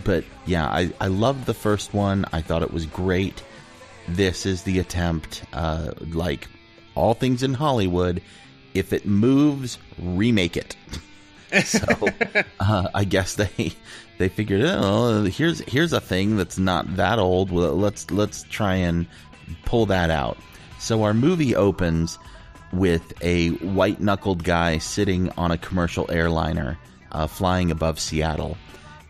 but 0.03 0.23
yeah, 0.45 0.67
I, 0.67 0.91
I 0.99 1.07
loved 1.07 1.45
the 1.45 1.53
first 1.53 1.93
one. 1.93 2.25
I 2.33 2.41
thought 2.41 2.63
it 2.63 2.73
was 2.73 2.85
great. 2.85 3.43
This 4.07 4.45
is 4.45 4.63
the 4.63 4.79
attempt, 4.79 5.43
uh, 5.53 5.91
like 6.09 6.47
all 6.95 7.13
things 7.13 7.43
in 7.43 7.53
Hollywood. 7.53 8.21
If 8.73 8.93
it 8.93 9.05
moves, 9.05 9.77
remake 9.99 10.57
it. 10.57 10.75
so 11.65 11.79
uh, 12.59 12.87
I 12.93 13.03
guess 13.03 13.35
they 13.35 13.73
they 14.17 14.29
figured, 14.29 14.61
oh, 14.63 15.23
here's 15.23 15.59
here's 15.61 15.93
a 15.93 16.01
thing 16.01 16.37
that's 16.37 16.57
not 16.57 16.95
that 16.95 17.19
old. 17.19 17.51
Well, 17.51 17.75
let's 17.75 18.09
let's 18.11 18.43
try 18.43 18.75
and 18.75 19.07
pull 19.65 19.85
that 19.87 20.09
out. 20.09 20.37
So 20.79 21.03
our 21.03 21.13
movie 21.13 21.55
opens 21.55 22.17
with 22.73 23.13
a 23.21 23.49
white 23.49 23.99
knuckled 23.99 24.43
guy 24.43 24.77
sitting 24.77 25.29
on 25.31 25.51
a 25.51 25.57
commercial 25.57 26.09
airliner 26.11 26.77
uh, 27.11 27.27
flying 27.27 27.71
above 27.71 27.99
Seattle. 27.99 28.57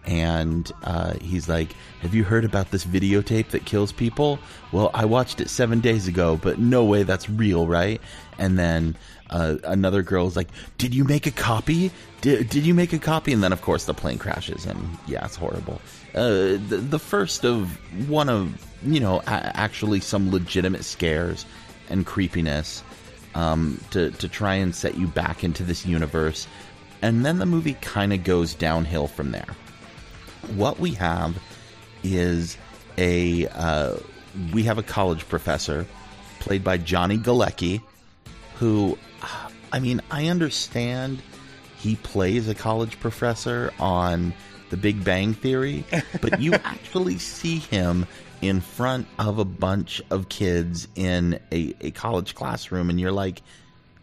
and 0.06 0.72
uh, 0.84 1.14
he's 1.22 1.48
like, 1.48 1.76
"Have 2.02 2.16
you 2.16 2.24
heard 2.24 2.44
about 2.44 2.72
this 2.72 2.84
videotape 2.86 3.50
that 3.50 3.66
kills 3.66 3.92
people?" 3.92 4.40
Well, 4.72 4.90
I 4.96 5.06
watched 5.06 5.40
it 5.42 5.50
seven 5.50 5.80
days 5.80 6.08
ago, 6.08 6.38
but 6.42 6.58
no 6.58 6.84
way 6.84 7.04
that's 7.04 7.30
real, 7.30 7.68
right? 7.68 8.02
And 8.40 8.58
then 8.58 8.96
uh, 9.30 9.58
another 9.64 10.02
girl's 10.02 10.36
like, 10.36 10.50
"Did 10.80 10.96
you 10.96 11.04
make 11.04 11.28
a 11.28 11.32
copy? 11.32 11.92
Did, 12.22 12.50
did 12.50 12.66
you 12.66 12.74
make 12.74 12.94
a 12.94 12.98
copy?" 13.00 13.32
And 13.32 13.44
then, 13.44 13.54
of 13.54 13.62
course, 13.62 13.86
the 13.86 13.94
plane 13.94 14.18
crashes, 14.18 14.66
and 14.66 14.98
yeah, 15.06 15.24
it's 15.24 15.36
horrible. 15.36 15.80
Uh, 16.16 16.58
the, 16.68 16.84
the 16.90 17.00
first 17.00 17.46
of 17.46 17.78
one 18.10 18.28
of 18.28 18.68
you 18.84 19.00
know 19.00 19.20
a- 19.28 19.56
actually 19.56 20.00
some 20.00 20.32
legitimate 20.32 20.84
scares 20.84 21.46
and 21.90 22.08
creepiness 22.08 22.82
um, 23.36 23.80
to 23.92 24.12
to 24.12 24.28
try 24.28 24.56
and 24.56 24.76
set 24.76 24.98
you 24.98 25.08
back 25.08 25.44
into 25.44 25.64
this 25.64 25.86
universe, 25.86 26.48
and 27.02 27.26
then 27.26 27.40
the 27.40 27.46
movie 27.46 27.76
kind 27.82 28.14
of 28.14 28.24
goes 28.24 28.54
downhill 28.54 29.08
from 29.08 29.32
there. 29.32 29.56
What 30.56 30.80
we 30.80 30.92
have 30.94 31.38
is 32.04 32.58
a 32.98 33.48
uh, 33.48 33.98
we 34.54 34.64
have 34.64 34.78
a 34.78 34.84
college 34.84 35.28
professor 35.28 35.86
played 36.40 36.64
by 36.64 36.78
Johnny 36.78 37.18
Galecki, 37.18 37.82
who, 38.56 38.98
I 39.72 39.80
mean, 39.80 40.02
I 40.10 40.28
understand 40.28 41.22
he 41.78 41.96
plays 41.98 42.48
a 42.48 42.56
college 42.56 43.00
professor 43.00 43.72
on 43.80 44.34
The 44.70 44.78
Big 44.78 45.04
Bang 45.04 45.34
Theory, 45.34 45.84
but 46.22 46.40
you 46.40 46.54
actually 46.64 47.18
see 47.18 47.60
him 47.60 48.06
in 48.42 48.60
front 48.62 49.08
of 49.20 49.38
a 49.38 49.46
bunch 49.46 50.02
of 50.10 50.30
kids 50.30 50.88
in 50.96 51.40
a, 51.52 51.74
a 51.82 51.92
college 51.92 52.36
classroom, 52.36 52.90
and 52.90 53.00
you're 53.00 53.12
like, 53.12 53.42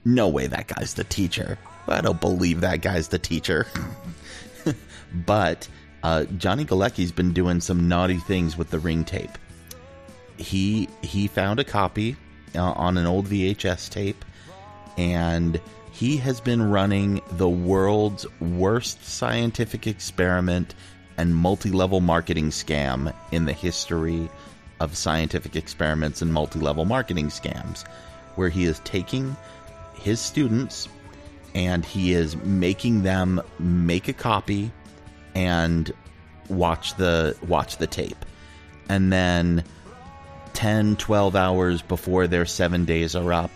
no 0.04 0.28
way 0.28 0.46
that 0.46 0.68
guy's 0.68 0.94
the 0.94 1.04
teacher. 1.04 1.58
I 1.86 2.00
don't 2.00 2.20
believe 2.20 2.60
that 2.60 2.80
guy's 2.80 3.08
the 3.08 3.18
teacher. 3.18 3.66
but 5.26 5.68
uh, 6.02 6.24
Johnny 6.36 6.64
Galecki's 6.64 7.12
been 7.12 7.32
doing 7.32 7.60
some 7.60 7.88
naughty 7.88 8.18
things 8.18 8.56
with 8.56 8.70
the 8.70 8.78
ring 8.78 9.04
tape. 9.04 9.36
He 10.36 10.88
he 11.02 11.26
found 11.26 11.58
a 11.58 11.64
copy 11.64 12.16
uh, 12.54 12.62
on 12.62 12.96
an 12.96 13.06
old 13.06 13.26
VHS 13.26 13.90
tape, 13.90 14.24
and 14.96 15.60
he 15.90 16.18
has 16.18 16.40
been 16.40 16.62
running 16.62 17.20
the 17.32 17.48
world's 17.48 18.24
worst 18.40 19.04
scientific 19.04 19.86
experiment 19.88 20.74
and 21.18 21.34
multi-level 21.34 22.00
marketing 22.00 22.50
scam 22.50 23.12
in 23.32 23.44
the 23.44 23.52
history 23.52 24.28
of 24.80 24.96
scientific 24.96 25.56
experiments 25.56 26.22
and 26.22 26.32
multi-level 26.32 26.84
marketing 26.84 27.28
scams, 27.28 27.86
where 28.36 28.48
he 28.48 28.64
is 28.64 28.80
taking 28.80 29.36
his 29.94 30.20
students 30.20 30.88
and 31.54 31.84
he 31.84 32.12
is 32.12 32.36
making 32.36 33.02
them 33.02 33.40
make 33.58 34.08
a 34.08 34.12
copy 34.12 34.70
and 35.34 35.92
watch 36.48 36.94
the 36.96 37.36
watch 37.46 37.78
the 37.78 37.86
tape. 37.86 38.24
And 38.88 39.12
then 39.12 39.64
10 40.54 40.96
12 40.96 41.36
hours 41.36 41.82
before 41.82 42.26
their 42.26 42.46
7 42.46 42.84
days 42.84 43.14
are 43.14 43.32
up 43.32 43.50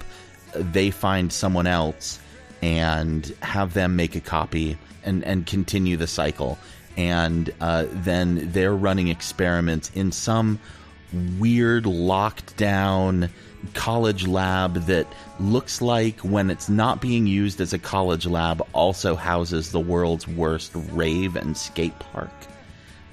they 0.55 0.91
find 0.91 1.33
someone 1.33 1.67
else 1.67 2.21
and 2.61 3.35
have 3.43 3.75
them 3.75 3.97
make 3.97 4.15
a 4.15 4.21
copy 4.21 4.79
and 5.03 5.25
and 5.25 5.47
continue 5.47 5.97
the 5.97 6.07
cycle 6.07 6.59
and 6.97 7.53
uh, 7.61 7.87
then 7.91 8.51
they're 8.53 8.75
running 8.75 9.09
experiments 9.09 9.91
in 9.95 10.13
some 10.13 10.59
weird 11.39 11.87
locked 11.87 12.57
down 12.57 13.29
college 13.75 14.27
lab 14.27 14.75
that 14.87 15.07
looks 15.39 15.81
like 15.81 16.19
when 16.21 16.51
it's 16.51 16.69
not 16.69 17.01
being 17.01 17.27
used 17.27 17.61
as 17.61 17.73
a 17.73 17.79
college 17.79 18.27
lab 18.27 18.67
also 18.73 19.15
houses 19.15 19.71
the 19.73 19.81
world's 19.81 20.27
worst 20.27 20.73
rave 20.75 21.37
and 21.37 21.57
skate 21.57 21.97
park 21.99 22.31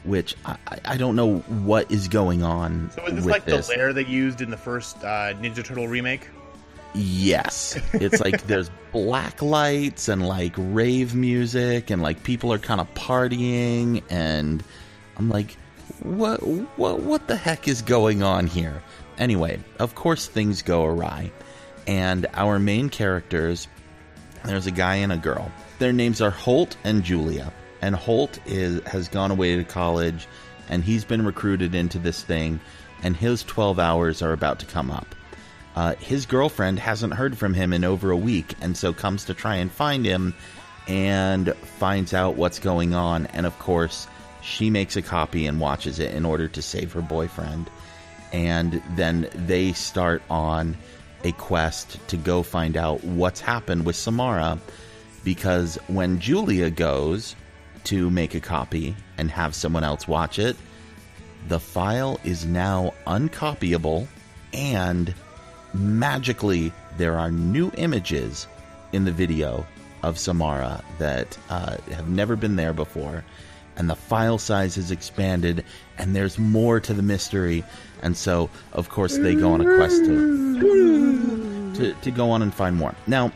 which 0.05 0.35
I, 0.45 0.57
I 0.85 0.97
don't 0.97 1.15
know 1.15 1.39
what 1.39 1.91
is 1.91 2.07
going 2.07 2.41
on 2.41 2.89
So 2.95 3.05
is 3.07 3.15
this 3.15 3.25
like 3.25 3.45
this. 3.45 3.67
the 3.67 3.75
lair 3.77 3.93
they 3.93 4.05
used 4.05 4.41
in 4.41 4.49
the 4.49 4.57
first 4.57 4.97
uh, 5.03 5.33
Ninja 5.35 5.63
Turtle 5.63 5.87
remake? 5.87 6.27
Yes. 6.93 7.79
It's 7.93 8.19
like 8.19 8.43
there's 8.47 8.69
black 8.91 9.41
lights 9.41 10.07
and 10.07 10.27
like 10.27 10.53
rave 10.57 11.13
music 11.13 11.89
and 11.89 12.01
like 12.01 12.23
people 12.23 12.51
are 12.51 12.59
kind 12.59 12.81
of 12.81 12.91
partying 12.95 14.03
and 14.09 14.63
I'm 15.17 15.29
like 15.29 15.57
what 16.01 16.39
what 16.77 17.01
what 17.01 17.27
the 17.27 17.35
heck 17.35 17.67
is 17.67 17.81
going 17.81 18.23
on 18.23 18.47
here? 18.47 18.81
Anyway, 19.17 19.59
of 19.79 19.95
course 19.95 20.27
things 20.27 20.61
go 20.61 20.85
awry. 20.85 21.31
And 21.87 22.27
our 22.33 22.59
main 22.59 22.89
characters 22.89 23.67
there's 24.45 24.67
a 24.67 24.71
guy 24.71 24.95
and 24.95 25.11
a 25.11 25.17
girl. 25.17 25.51
Their 25.79 25.91
names 25.91 26.21
are 26.21 26.31
Holt 26.31 26.77
and 26.83 27.03
Julia. 27.03 27.51
And 27.81 27.95
Holt 27.95 28.39
is 28.45 28.81
has 28.87 29.07
gone 29.07 29.31
away 29.31 29.55
to 29.55 29.63
college 29.63 30.27
and 30.69 30.83
he's 30.83 31.05
been 31.05 31.25
recruited 31.25 31.75
into 31.75 31.99
this 31.99 32.23
thing 32.23 32.59
and 33.03 33.15
his 33.15 33.43
12 33.43 33.79
hours 33.79 34.21
are 34.21 34.33
about 34.33 34.59
to 34.59 34.65
come 34.65 34.91
up. 34.91 35.15
Uh, 35.75 35.95
his 35.95 36.25
girlfriend 36.25 36.79
hasn't 36.79 37.13
heard 37.13 37.37
from 37.37 37.53
him 37.53 37.73
in 37.73 37.83
over 37.83 38.11
a 38.11 38.17
week 38.17 38.55
and 38.61 38.75
so 38.75 38.93
comes 38.93 39.25
to 39.25 39.33
try 39.33 39.55
and 39.55 39.71
find 39.71 40.05
him 40.05 40.33
and 40.87 41.53
finds 41.55 42.13
out 42.13 42.35
what's 42.35 42.59
going 42.59 42.93
on. 42.93 43.27
And 43.27 43.45
of 43.45 43.57
course 43.59 44.07
she 44.41 44.69
makes 44.69 44.95
a 44.95 45.01
copy 45.01 45.45
and 45.45 45.59
watches 45.59 45.99
it 45.99 46.13
in 46.13 46.25
order 46.25 46.47
to 46.47 46.61
save 46.61 46.93
her 46.93 47.01
boyfriend. 47.01 47.69
And 48.31 48.81
then 48.95 49.29
they 49.33 49.73
start 49.73 50.21
on 50.29 50.77
a 51.23 51.31
quest 51.33 51.99
to 52.07 52.17
go 52.17 52.43
find 52.43 52.77
out 52.77 53.03
what's 53.03 53.41
happened 53.41 53.85
with 53.85 53.95
Samara 53.95 54.59
because 55.23 55.77
when 55.87 56.19
Julia 56.19 56.69
goes 56.69 57.35
to 57.85 58.09
make 58.09 58.35
a 58.35 58.39
copy 58.39 58.95
and 59.17 59.29
have 59.31 59.53
someone 59.53 59.83
else 59.83 60.07
watch 60.07 60.39
it 60.39 60.55
the 61.47 61.59
file 61.59 62.19
is 62.23 62.45
now 62.45 62.93
uncopyable 63.07 64.07
and 64.53 65.13
magically 65.73 66.71
there 66.97 67.17
are 67.17 67.31
new 67.31 67.71
images 67.77 68.47
in 68.91 69.05
the 69.05 69.11
video 69.11 69.65
of 70.03 70.17
Samara 70.17 70.83
that 70.97 71.37
uh, 71.49 71.77
have 71.91 72.09
never 72.09 72.35
been 72.35 72.55
there 72.55 72.73
before. 72.73 73.23
And 73.75 73.89
the 73.89 73.95
file 73.95 74.37
size 74.37 74.77
is 74.77 74.91
expanded 74.91 75.63
and 75.97 76.15
there's 76.15 76.37
more 76.37 76.79
to 76.81 76.93
the 76.93 77.01
mystery. 77.01 77.63
And 78.01 78.15
so 78.17 78.49
of 78.73 78.89
course 78.89 79.17
they 79.17 79.35
go 79.35 79.53
on 79.53 79.61
a 79.61 79.75
quest 79.77 80.03
to, 80.05 81.73
to, 81.75 81.93
to 81.93 82.11
go 82.11 82.31
on 82.31 82.41
and 82.41 82.53
find 82.53 82.75
more. 82.75 82.95
Now 83.07 83.31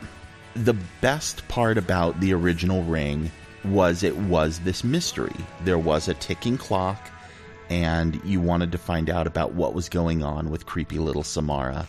the 0.54 0.76
best 1.00 1.46
part 1.48 1.78
about 1.78 2.20
the 2.20 2.32
original 2.32 2.82
ring 2.84 3.30
was 3.64 4.02
it 4.02 4.16
was 4.16 4.60
this 4.60 4.84
mystery. 4.84 5.34
There 5.62 5.78
was 5.78 6.08
a 6.08 6.14
ticking 6.14 6.58
clock 6.58 7.10
and 7.70 8.20
you 8.24 8.40
wanted 8.40 8.70
to 8.72 8.78
find 8.78 9.08
out 9.08 9.26
about 9.26 9.54
what 9.54 9.72
was 9.72 9.88
going 9.88 10.22
on 10.22 10.50
with 10.50 10.66
creepy 10.66 10.98
little 10.98 11.22
Samara. 11.22 11.88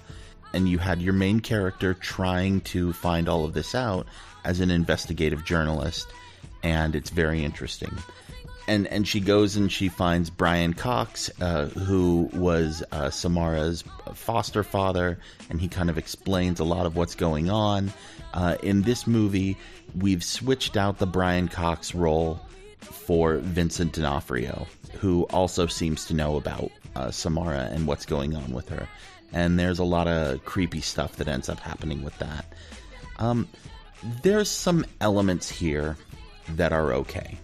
And 0.56 0.68
you 0.70 0.80
had 0.80 1.02
your 1.02 1.14
main 1.14 1.42
character 1.42 1.94
trying 1.94 2.62
to 2.62 2.94
find 2.94 3.28
all 3.28 3.44
of 3.44 3.54
this 3.54 3.76
out 3.76 4.08
as 4.46 4.62
an 4.62 4.72
investigative 4.72 5.44
journalist, 5.44 6.08
and 6.64 6.96
it's 6.96 7.10
very 7.10 7.44
interesting. 7.44 7.92
And 8.68 8.88
and 8.88 9.08
she 9.08 9.20
goes 9.20 9.58
and 9.58 9.72
she 9.72 9.90
finds 9.90 10.30
Brian 10.30 10.74
Cox, 10.74 11.30
uh, 11.42 11.66
who 11.66 12.30
was 12.34 12.84
uh, 12.92 13.10
Samara's 13.10 13.84
foster 14.14 14.64
father, 14.64 15.20
and 15.50 15.60
he 15.60 15.68
kind 15.68 15.90
of 15.90 15.98
explains 15.98 16.60
a 16.60 16.64
lot 16.64 16.86
of 16.86 16.96
what's 16.96 17.16
going 17.16 17.50
on. 17.50 17.92
Uh, 18.34 18.56
in 18.64 18.82
this 18.82 19.06
movie, 19.06 19.58
we've 20.00 20.24
switched 20.24 20.78
out 20.78 20.98
the 20.98 21.06
Brian 21.06 21.48
Cox 21.48 21.94
role 21.94 22.40
for 22.80 23.38
Vincent 23.38 23.94
D'Onofrio, 23.94 24.68
who 24.94 25.24
also 25.26 25.68
seems 25.68 26.06
to 26.06 26.14
know 26.14 26.38
about 26.38 26.72
uh, 26.96 27.12
Samara 27.12 27.70
and 27.72 27.86
what's 27.86 28.06
going 28.06 28.36
on 28.36 28.52
with 28.52 28.70
her. 28.70 28.88
And 29.34 29.60
there's 29.60 29.80
a 29.80 29.84
lot 29.84 30.08
of 30.08 30.44
creepy 30.46 30.82
stuff 30.82 31.18
that 31.18 31.28
ends 31.28 31.50
up 31.50 31.60
happening 31.60 32.04
with 32.04 32.18
that. 32.20 32.46
Um, 33.18 33.48
there's 34.22 34.50
some 34.50 34.86
elements 35.02 35.50
here 35.50 35.98
that 36.50 36.72
are 36.72 36.94
okay. 36.94 37.38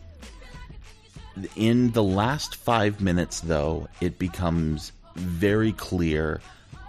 In 1.56 1.92
the 1.92 2.04
last 2.04 2.56
five 2.56 3.02
minutes, 3.02 3.42
though, 3.42 3.88
it 4.00 4.20
becomes 4.20 4.92
very 5.16 5.72
clear 5.74 6.42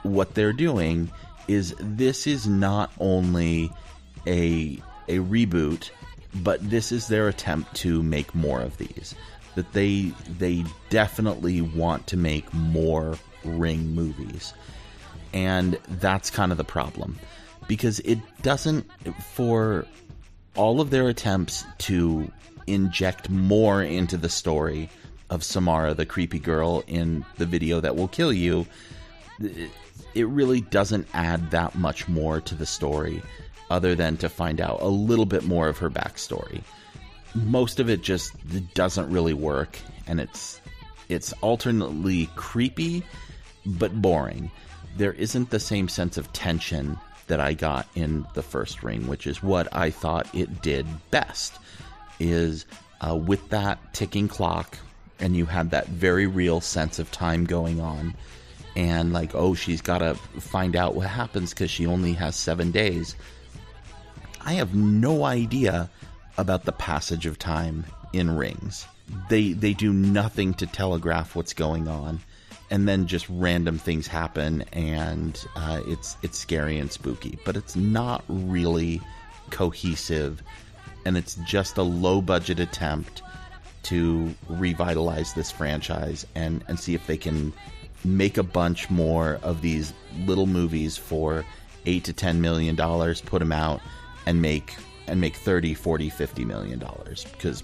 what 0.02 0.34
they're 0.34 0.52
doing 0.52 1.10
is 1.48 1.74
this 1.78 2.26
is 2.26 2.46
not 2.46 2.92
only 2.98 3.70
a 4.26 4.80
a 5.08 5.18
reboot, 5.18 5.90
but 6.36 6.58
this 6.68 6.92
is 6.92 7.08
their 7.08 7.28
attempt 7.28 7.74
to 7.76 8.02
make 8.02 8.34
more 8.34 8.60
of 8.60 8.76
these. 8.78 9.14
That 9.54 9.72
they 9.72 10.12
they 10.38 10.64
definitely 10.90 11.60
want 11.60 12.06
to 12.08 12.16
make 12.16 12.52
more 12.52 13.16
ring 13.44 13.94
movies. 13.94 14.54
And 15.32 15.78
that's 15.88 16.30
kind 16.30 16.52
of 16.52 16.58
the 16.58 16.64
problem. 16.64 17.18
Because 17.68 18.00
it 18.00 18.18
doesn't 18.42 18.90
for 19.32 19.86
all 20.56 20.80
of 20.80 20.90
their 20.90 21.08
attempts 21.08 21.64
to 21.78 22.30
inject 22.66 23.30
more 23.30 23.82
into 23.82 24.16
the 24.16 24.28
story 24.28 24.90
of 25.30 25.42
Samara, 25.42 25.94
the 25.94 26.04
creepy 26.04 26.38
girl 26.38 26.84
in 26.86 27.24
the 27.38 27.46
video 27.46 27.80
that 27.80 27.96
will 27.96 28.08
kill 28.08 28.32
you, 28.32 28.66
it 30.14 30.28
really 30.28 30.60
doesn't 30.60 31.06
add 31.14 31.50
that 31.52 31.74
much 31.74 32.06
more 32.08 32.40
to 32.42 32.54
the 32.54 32.66
story 32.66 33.22
other 33.70 33.94
than 33.94 34.18
to 34.18 34.28
find 34.28 34.60
out 34.60 34.82
a 34.82 34.88
little 34.88 35.24
bit 35.24 35.44
more 35.44 35.68
of 35.68 35.78
her 35.78 35.88
backstory. 35.88 36.62
most 37.34 37.80
of 37.80 37.88
it 37.88 38.02
just 38.02 38.34
doesn't 38.74 39.10
really 39.10 39.34
work, 39.34 39.78
and 40.06 40.20
it's 40.20 40.60
it's 41.08 41.32
alternately 41.34 42.28
creepy 42.36 43.02
but 43.64 44.00
boring. 44.00 44.50
There 44.96 45.12
isn't 45.12 45.50
the 45.50 45.60
same 45.60 45.88
sense 45.88 46.16
of 46.16 46.32
tension 46.32 46.98
that 47.26 47.40
I 47.40 47.54
got 47.54 47.86
in 47.94 48.26
the 48.34 48.42
first 48.42 48.82
ring, 48.82 49.06
which 49.06 49.26
is 49.26 49.42
what 49.42 49.74
I 49.74 49.90
thought 49.90 50.34
it 50.34 50.62
did 50.62 50.86
best. 51.10 51.54
Is 52.20 52.66
uh, 53.00 53.16
with 53.16 53.48
that 53.50 53.94
ticking 53.94 54.28
clock, 54.28 54.78
and 55.18 55.36
you 55.36 55.46
had 55.46 55.70
that 55.70 55.88
very 55.88 56.26
real 56.26 56.60
sense 56.60 56.98
of 56.98 57.10
time 57.10 57.44
going 57.44 57.80
on, 57.80 58.14
and 58.76 59.12
like, 59.12 59.34
oh, 59.34 59.54
she's 59.54 59.80
got 59.80 59.98
to 59.98 60.14
find 60.40 60.76
out 60.76 60.94
what 60.94 61.08
happens 61.08 61.50
because 61.50 61.70
she 61.70 61.86
only 61.86 62.12
has 62.14 62.36
seven 62.36 62.70
days. 62.70 63.16
I 64.44 64.54
have 64.54 64.74
no 64.74 65.24
idea 65.24 65.90
about 66.36 66.64
the 66.64 66.72
passage 66.72 67.26
of 67.26 67.38
time 67.38 67.84
in 68.12 68.36
rings. 68.36 68.86
They 69.28 69.52
they 69.52 69.74
do 69.74 69.92
nothing 69.92 70.54
to 70.54 70.66
telegraph 70.66 71.36
what's 71.36 71.54
going 71.54 71.88
on, 71.88 72.20
and 72.72 72.88
then 72.88 73.06
just 73.06 73.26
random 73.28 73.78
things 73.78 74.06
happen, 74.06 74.62
and 74.72 75.46
uh, 75.56 75.82
it's 75.86 76.16
it's 76.22 76.38
scary 76.38 76.78
and 76.78 76.90
spooky. 76.90 77.38
But 77.44 77.54
it's 77.54 77.76
not 77.76 78.24
really 78.28 79.02
cohesive, 79.50 80.42
and 81.04 81.18
it's 81.18 81.34
just 81.46 81.76
a 81.76 81.82
low 81.82 82.22
budget 82.22 82.58
attempt 82.58 83.22
to 83.82 84.34
revitalize 84.48 85.34
this 85.34 85.50
franchise 85.50 86.26
and 86.34 86.64
and 86.66 86.80
see 86.80 86.94
if 86.94 87.06
they 87.06 87.18
can 87.18 87.52
make 88.04 88.38
a 88.38 88.42
bunch 88.42 88.88
more 88.88 89.38
of 89.42 89.60
these 89.60 89.92
little 90.24 90.46
movies 90.46 90.96
for 90.96 91.44
eight 91.84 92.04
to 92.04 92.14
ten 92.14 92.40
million 92.40 92.74
dollars, 92.74 93.20
put 93.20 93.40
them 93.40 93.52
out, 93.52 93.82
and 94.24 94.40
make 94.40 94.74
and 95.08 95.20
make 95.20 95.36
30 95.36 95.74
40 95.74 96.08
50 96.08 96.44
million 96.46 96.78
dollars 96.78 97.26
because 97.32 97.62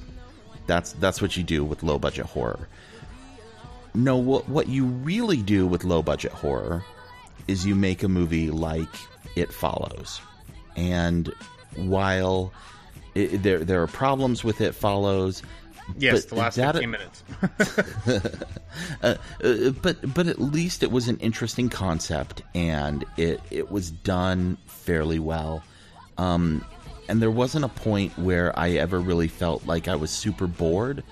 that's 0.66 0.92
that's 0.94 1.22
what 1.22 1.34
you 1.34 1.42
do 1.42 1.64
with 1.64 1.82
low 1.82 1.98
budget 1.98 2.26
horror 2.26 2.68
no 3.94 4.16
what 4.16 4.48
what 4.48 4.68
you 4.68 4.84
really 4.84 5.38
do 5.38 5.66
with 5.66 5.84
low 5.84 6.02
budget 6.02 6.32
horror 6.32 6.84
is 7.46 7.66
you 7.66 7.74
make 7.74 8.02
a 8.02 8.08
movie 8.08 8.50
like 8.50 8.88
it 9.34 9.52
follows. 9.52 10.20
And 10.76 11.32
while 11.76 12.52
it, 13.14 13.42
there 13.42 13.58
there 13.58 13.82
are 13.82 13.86
problems 13.86 14.44
with 14.44 14.60
it 14.60 14.74
follows 14.74 15.42
yes 15.96 16.26
the 16.26 16.34
last 16.34 16.56
that, 16.56 16.74
15 16.74 16.90
minutes. 16.90 17.24
Uh, 19.02 19.16
uh, 19.42 19.70
but 19.82 20.14
but 20.14 20.28
at 20.28 20.40
least 20.40 20.84
it 20.84 20.92
was 20.92 21.08
an 21.08 21.16
interesting 21.18 21.68
concept 21.68 22.42
and 22.54 23.04
it 23.16 23.40
it 23.50 23.72
was 23.72 23.90
done 23.90 24.56
fairly 24.66 25.18
well. 25.18 25.64
Um, 26.16 26.64
and 27.08 27.20
there 27.20 27.30
wasn't 27.30 27.64
a 27.64 27.68
point 27.68 28.16
where 28.16 28.56
I 28.56 28.72
ever 28.72 29.00
really 29.00 29.26
felt 29.26 29.66
like 29.66 29.88
I 29.88 29.96
was 29.96 30.10
super 30.10 30.46
bored 30.46 31.02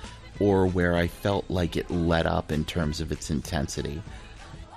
or 0.41 0.67
where 0.67 0.97
I 0.97 1.07
felt 1.07 1.45
like 1.49 1.77
it 1.77 1.91
let 1.91 2.27
up 2.27 2.53
in 2.53 2.65
terms 2.65 3.01
of 3.01 3.13
its 3.13 3.31
intensity. 3.31 4.03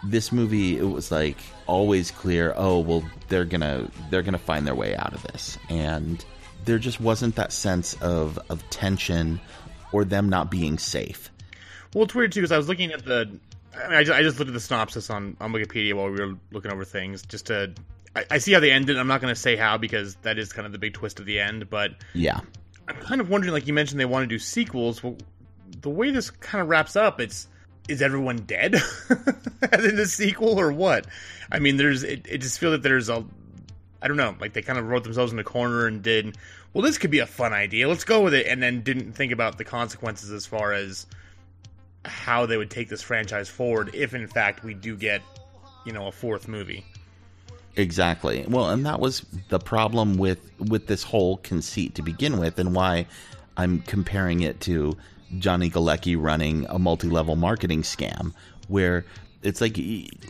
This 0.04 0.32
movie, 0.32 0.78
it 0.78 0.84
was 0.84 1.12
like 1.12 1.38
always 1.68 2.12
clear. 2.12 2.54
Oh 2.56 2.80
well, 2.80 3.04
they're 3.28 3.46
gonna 3.46 3.90
they're 4.10 4.22
gonna 4.22 4.38
find 4.38 4.66
their 4.66 4.76
way 4.76 4.96
out 4.96 5.14
of 5.14 5.24
this, 5.24 5.58
and 5.70 6.24
there 6.66 6.80
just 6.80 7.02
wasn't 7.02 7.36
that 7.36 7.52
sense 7.52 7.96
of 7.96 8.40
of 8.50 8.68
tension 8.70 9.42
or 9.92 10.06
them 10.06 10.30
not 10.30 10.50
being 10.50 10.78
safe. 10.78 11.30
Well, 11.94 12.06
it's 12.06 12.16
weird 12.16 12.32
too 12.32 12.42
because 12.42 12.52
I 12.52 12.58
was 12.58 12.70
looking 12.70 12.92
at 12.92 13.06
the. 13.06 13.30
I, 13.76 13.88
mean, 13.88 13.98
I, 13.98 14.04
just, 14.04 14.20
I 14.20 14.24
just 14.24 14.40
looked 14.40 14.50
at 14.50 14.54
the 14.54 14.60
synopsis 14.60 15.10
on, 15.10 15.38
on 15.40 15.54
Wikipedia 15.54 15.94
while 15.94 16.10
we 16.10 16.20
were 16.20 16.36
looking 16.52 16.72
over 16.72 16.84
things 16.84 17.22
just 17.22 17.46
to 17.46 17.74
I, 18.16 18.26
I 18.32 18.38
see 18.40 18.54
how 18.54 18.60
they 18.60 18.72
ended. 18.72 18.98
I'm 18.98 19.08
not 19.08 19.22
going 19.22 19.34
to 19.34 19.40
say 19.40 19.56
how 19.56 19.78
because 19.78 20.16
that 20.18 20.38
is 20.38 20.54
kind 20.54 20.66
of 20.66 20.72
the 20.72 20.80
big 20.80 20.94
twist 20.94 21.20
of 21.20 21.26
the 21.26 21.40
end. 21.40 21.70
But 21.70 21.92
yeah, 22.14 22.40
I'm 22.88 22.96
kind 22.96 23.22
of 23.22 23.30
wondering. 23.30 23.54
Like 23.54 23.68
you 23.68 23.74
mentioned, 23.74 24.00
they 24.00 24.06
want 24.06 24.24
to 24.24 24.28
do 24.28 24.40
sequels. 24.40 25.04
Well, 25.04 25.18
the 25.82 25.90
way 25.90 26.12
this 26.12 26.30
kind 26.30 26.62
of 26.62 26.70
wraps 26.70 26.96
up, 26.96 27.20
it's 27.20 27.48
is 27.88 28.02
everyone 28.02 28.38
dead 28.38 28.76
in 29.74 29.96
the 29.96 30.06
sequel 30.08 30.60
or 30.60 30.72
what? 30.72 31.08
I 31.52 31.60
mean, 31.60 31.78
there's 31.78 32.04
it, 32.04 32.26
it 32.30 32.38
just 32.40 32.60
feels 32.60 32.72
that 32.72 32.84
there's 32.84 33.10
a 33.10 33.26
I 34.02 34.08
don't 34.08 34.18
know, 34.18 34.36
like 34.40 34.54
they 34.54 34.62
kind 34.62 34.80
of 34.80 34.88
wrote 34.88 35.04
themselves 35.04 35.34
in 35.34 35.40
a 35.40 35.44
corner 35.44 35.88
and 35.88 36.02
did 36.02 36.38
well. 36.74 36.84
This 36.84 36.98
could 36.98 37.12
be 37.12 37.20
a 37.20 37.26
fun 37.26 37.52
idea. 37.54 37.90
Let's 37.90 38.06
go 38.06 38.22
with 38.22 38.34
it, 38.34 38.48
and 38.48 38.62
then 38.62 38.82
didn't 38.82 39.14
think 39.14 39.32
about 39.32 39.58
the 39.58 39.66
consequences 39.66 40.32
as 40.32 40.46
far 40.46 40.72
as 40.72 41.06
how 42.06 42.46
they 42.46 42.56
would 42.56 42.72
take 42.72 42.88
this 42.88 43.02
franchise 43.02 43.50
forward 43.50 43.94
if, 43.94 44.14
in 44.14 44.26
fact, 44.28 44.64
we 44.64 44.74
do 44.74 44.96
get 44.96 45.22
you 45.86 45.92
know 45.92 46.08
a 46.08 46.12
fourth 46.12 46.48
movie. 46.48 46.86
Exactly. 47.76 48.46
Well, 48.48 48.70
and 48.70 48.86
that 48.86 49.00
was 49.00 49.26
the 49.50 49.60
problem 49.60 50.18
with 50.18 50.40
with 50.60 50.88
this 50.88 51.04
whole 51.04 51.38
conceit 51.38 51.96
to 51.96 52.02
begin 52.02 52.40
with, 52.40 52.58
and 52.58 52.74
why 52.74 53.06
I'm 53.58 53.82
comparing 53.82 54.42
it 54.42 54.62
to 54.62 54.96
Johnny 55.38 55.70
Galecki 55.70 56.16
running 56.20 56.66
a 56.70 56.80
multi-level 56.80 57.36
marketing 57.36 57.84
scam, 57.84 58.34
where 58.68 59.06
it's 59.44 59.62
like, 59.62 59.78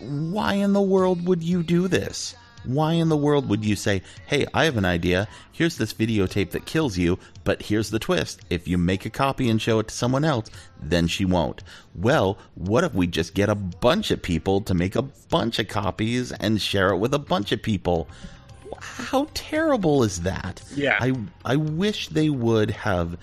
why 0.02 0.54
in 0.54 0.74
the 0.74 0.82
world 0.82 1.26
would 1.28 1.42
you 1.42 1.64
do 1.64 1.88
this? 1.88 2.36
Why 2.66 2.94
in 2.94 3.08
the 3.08 3.18
world 3.18 3.48
would 3.48 3.64
you 3.64 3.78
say, 3.78 4.02
hey, 4.28 4.46
I 4.54 4.66
have 4.66 4.76
an 4.76 4.86
idea. 4.86 5.30
Here's 5.54 5.78
this 5.78 5.94
videotape 5.94 6.52
that 6.52 6.66
kills 6.66 6.98
you, 6.98 7.18
but 7.46 7.62
here's 7.62 7.90
the 7.90 8.00
twist. 8.00 8.42
If 8.50 8.68
you 8.68 8.78
make 8.78 9.06
a 9.06 9.10
copy 9.10 9.50
and 9.50 9.62
show 9.62 9.80
it 9.80 9.88
to 9.88 9.96
someone 9.96 10.26
else, 10.26 10.50
then 10.82 11.08
she 11.08 11.24
won't. 11.24 11.64
Well, 11.96 12.38
what 12.56 12.84
if 12.84 12.94
we 12.94 13.08
just 13.08 13.34
get 13.34 13.50
a 13.50 13.56
bunch 13.56 14.12
of 14.12 14.22
people 14.22 14.60
to 14.62 14.74
make 14.74 14.98
a 14.98 15.02
bunch 15.02 15.58
of 15.60 15.70
copies 15.70 16.34
and 16.34 16.62
share 16.62 16.90
it 16.90 16.98
with 16.98 17.14
a 17.14 17.20
bunch 17.20 17.54
of 17.54 17.64
people? 17.64 18.10
How 18.82 19.28
terrible 19.34 20.04
is 20.04 20.22
that? 20.22 20.62
Yeah. 20.76 20.98
I, 21.00 21.14
I 21.46 21.56
wish 21.56 22.10
they 22.10 22.30
would 22.30 22.72
have 22.72 23.18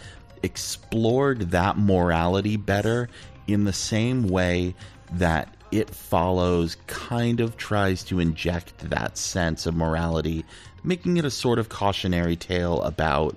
explored 0.46 1.50
that 1.50 1.76
morality 1.76 2.56
better 2.56 3.08
in 3.46 3.64
the 3.64 3.72
same 3.72 4.28
way 4.28 4.74
that 5.12 5.54
it 5.70 5.90
follows 5.90 6.76
kind 6.86 7.40
of 7.40 7.56
tries 7.56 8.02
to 8.04 8.20
inject 8.20 8.78
that 8.90 9.18
sense 9.18 9.66
of 9.66 9.74
morality, 9.74 10.44
making 10.84 11.16
it 11.16 11.24
a 11.24 11.30
sort 11.30 11.58
of 11.58 11.68
cautionary 11.68 12.36
tale 12.36 12.80
about 12.82 13.36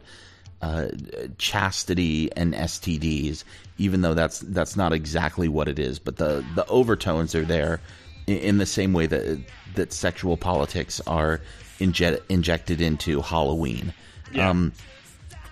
uh, 0.62 0.88
chastity 1.38 2.32
and 2.36 2.54
STDs, 2.54 3.44
even 3.78 4.02
though 4.02 4.14
that's 4.14 4.40
that's 4.40 4.76
not 4.76 4.94
exactly 4.94 5.48
what 5.48 5.68
it 5.68 5.80
is. 5.80 6.00
But 6.00 6.18
the 6.18 6.46
the 6.56 6.66
overtones 6.68 7.34
are 7.34 7.46
there 7.46 7.82
in, 8.28 8.38
in 8.38 8.58
the 8.58 8.66
same 8.66 8.94
way 8.94 9.08
that 9.08 9.42
that 9.76 9.94
sexual 9.94 10.38
politics 10.38 11.02
are 11.08 11.42
inje- 11.80 12.22
injected 12.30 12.82
into 12.82 13.22
Halloween. 13.22 13.94
Yeah. 14.34 14.50
Um, 14.50 14.74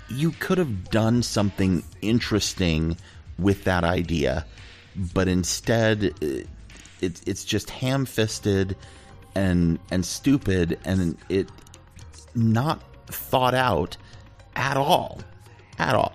you 0.10 0.32
could 0.32 0.58
have 0.58 0.90
done 0.90 1.24
something 1.24 1.84
interesting 2.02 2.98
with 3.38 3.64
that 3.66 3.84
idea, 3.84 4.46
but 5.14 5.28
instead 5.28 6.14
uh, 6.22 6.48
it's 7.02 7.22
it's 7.26 7.44
just 7.44 7.70
ham 7.70 8.06
fisted 8.06 8.76
and 9.36 9.80
and 9.92 10.06
stupid 10.06 10.80
and 10.86 11.18
it 11.30 11.50
not 12.34 12.82
thought 13.08 13.54
out 13.54 13.98
at 14.56 14.78
all, 14.78 15.22
at 15.78 15.96
all. 15.96 16.14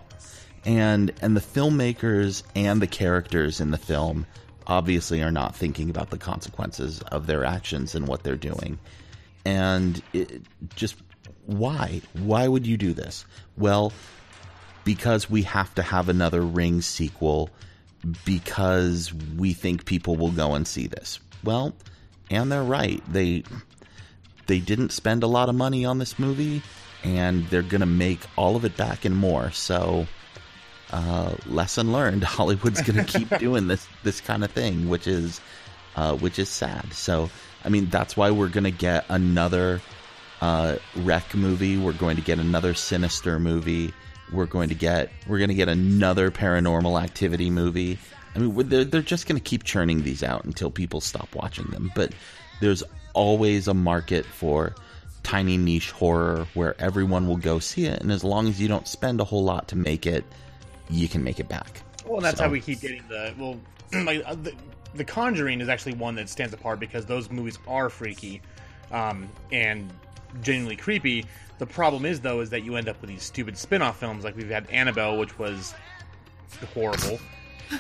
And 0.64 1.12
and 1.22 1.36
the 1.36 1.40
filmmakers 1.40 2.42
and 2.54 2.80
the 2.80 2.86
characters 2.86 3.60
in 3.60 3.70
the 3.70 3.78
film 3.78 4.26
obviously 4.66 5.22
are 5.22 5.32
not 5.32 5.56
thinking 5.56 5.90
about 5.90 6.10
the 6.10 6.18
consequences 6.18 7.00
of 7.02 7.26
their 7.26 7.44
actions 7.44 7.94
and 7.94 8.06
what 8.06 8.22
they're 8.22 8.36
doing. 8.36 8.78
And 9.44 10.00
it, 10.12 10.42
just 10.76 10.94
why? 11.46 12.02
Why 12.14 12.48
would 12.48 12.66
you 12.66 12.76
do 12.76 12.92
this? 12.92 13.24
Well, 13.56 13.92
because 14.84 15.30
we 15.30 15.42
have 15.42 15.74
to 15.76 15.82
have 15.82 16.08
another 16.08 16.42
Ring 16.42 16.80
sequel 16.80 17.50
because 18.24 19.12
we 19.36 19.52
think 19.52 19.84
people 19.84 20.16
will 20.16 20.30
go 20.32 20.54
and 20.54 20.66
see 20.66 20.86
this. 20.86 21.20
Well, 21.44 21.74
and 22.30 22.50
they're 22.50 22.62
right. 22.62 23.02
They 23.12 23.44
they 24.46 24.58
didn't 24.58 24.90
spend 24.90 25.22
a 25.22 25.28
lot 25.28 25.48
of 25.48 25.54
money 25.54 25.84
on 25.84 25.98
this 25.98 26.18
movie 26.18 26.62
and 27.04 27.46
they're 27.48 27.62
going 27.62 27.80
to 27.80 27.86
make 27.86 28.20
all 28.36 28.56
of 28.56 28.64
it 28.64 28.76
back 28.76 29.04
and 29.04 29.16
more. 29.16 29.50
So 29.52 30.06
uh, 30.90 31.34
lesson 31.46 31.92
learned. 31.92 32.24
Hollywood's 32.24 32.82
going 32.82 33.04
to 33.04 33.18
keep 33.18 33.28
doing 33.38 33.68
this 33.68 33.86
this 34.02 34.20
kind 34.20 34.44
of 34.44 34.50
thing, 34.50 34.88
which 34.88 35.06
is 35.06 35.40
uh, 35.96 36.16
which 36.16 36.38
is 36.38 36.48
sad. 36.48 36.92
So 36.92 37.30
I 37.64 37.68
mean, 37.68 37.86
that's 37.86 38.16
why 38.16 38.30
we're 38.30 38.48
going 38.48 38.64
to 38.64 38.70
get 38.70 39.04
another 39.08 39.80
uh, 40.42 40.76
REC 40.96 41.34
movie. 41.34 41.78
We're 41.78 41.94
going 41.94 42.16
to 42.16 42.22
get 42.22 42.38
another 42.38 42.74
Sinister 42.74 43.38
movie 43.38 43.94
we're 44.32 44.46
going 44.46 44.70
to 44.70 44.74
get 44.74 45.10
we're 45.28 45.38
going 45.38 45.48
to 45.48 45.54
get 45.54 45.68
another 45.68 46.30
paranormal 46.30 47.00
activity 47.00 47.50
movie. 47.50 47.98
I 48.34 48.38
mean, 48.38 48.68
they're 48.68 48.84
they're 48.84 49.02
just 49.02 49.28
going 49.28 49.40
to 49.40 49.44
keep 49.44 49.62
churning 49.62 50.02
these 50.02 50.22
out 50.22 50.44
until 50.44 50.70
people 50.70 51.00
stop 51.00 51.34
watching 51.34 51.66
them. 51.66 51.92
But 51.94 52.12
there's 52.60 52.82
always 53.14 53.68
a 53.68 53.74
market 53.74 54.24
for 54.24 54.74
tiny 55.22 55.56
niche 55.56 55.90
horror 55.90 56.46
where 56.54 56.74
everyone 56.80 57.28
will 57.28 57.36
go 57.36 57.58
see 57.58 57.86
it, 57.86 58.00
and 58.00 58.10
as 58.10 58.24
long 58.24 58.48
as 58.48 58.60
you 58.60 58.68
don't 58.68 58.88
spend 58.88 59.20
a 59.20 59.24
whole 59.24 59.44
lot 59.44 59.68
to 59.68 59.76
make 59.76 60.06
it, 60.06 60.24
you 60.88 61.08
can 61.08 61.22
make 61.22 61.38
it 61.38 61.48
back. 61.48 61.82
Well, 62.06 62.20
that's 62.20 62.38
so. 62.38 62.44
how 62.44 62.50
we 62.50 62.60
keep 62.60 62.80
getting 62.80 63.04
the 63.08 63.34
well. 63.38 63.58
Like 63.92 64.22
uh, 64.24 64.36
the, 64.36 64.54
the 64.94 65.04
Conjuring 65.04 65.60
is 65.60 65.68
actually 65.68 65.92
one 65.92 66.14
that 66.14 66.30
stands 66.30 66.54
apart 66.54 66.80
because 66.80 67.04
those 67.04 67.30
movies 67.30 67.58
are 67.68 67.90
freaky, 67.90 68.40
um, 68.90 69.28
and 69.50 69.92
genuinely 70.40 70.76
creepy. 70.76 71.24
The 71.58 71.66
problem 71.66 72.04
is 72.04 72.20
though 72.20 72.40
is 72.40 72.50
that 72.50 72.64
you 72.64 72.76
end 72.76 72.88
up 72.88 73.00
with 73.00 73.10
these 73.10 73.22
stupid 73.22 73.56
spin-off 73.56 73.98
films 74.00 74.24
like 74.24 74.36
we've 74.36 74.48
had 74.48 74.68
Annabelle, 74.70 75.16
which 75.18 75.38
was 75.38 75.74
horrible, 76.74 77.18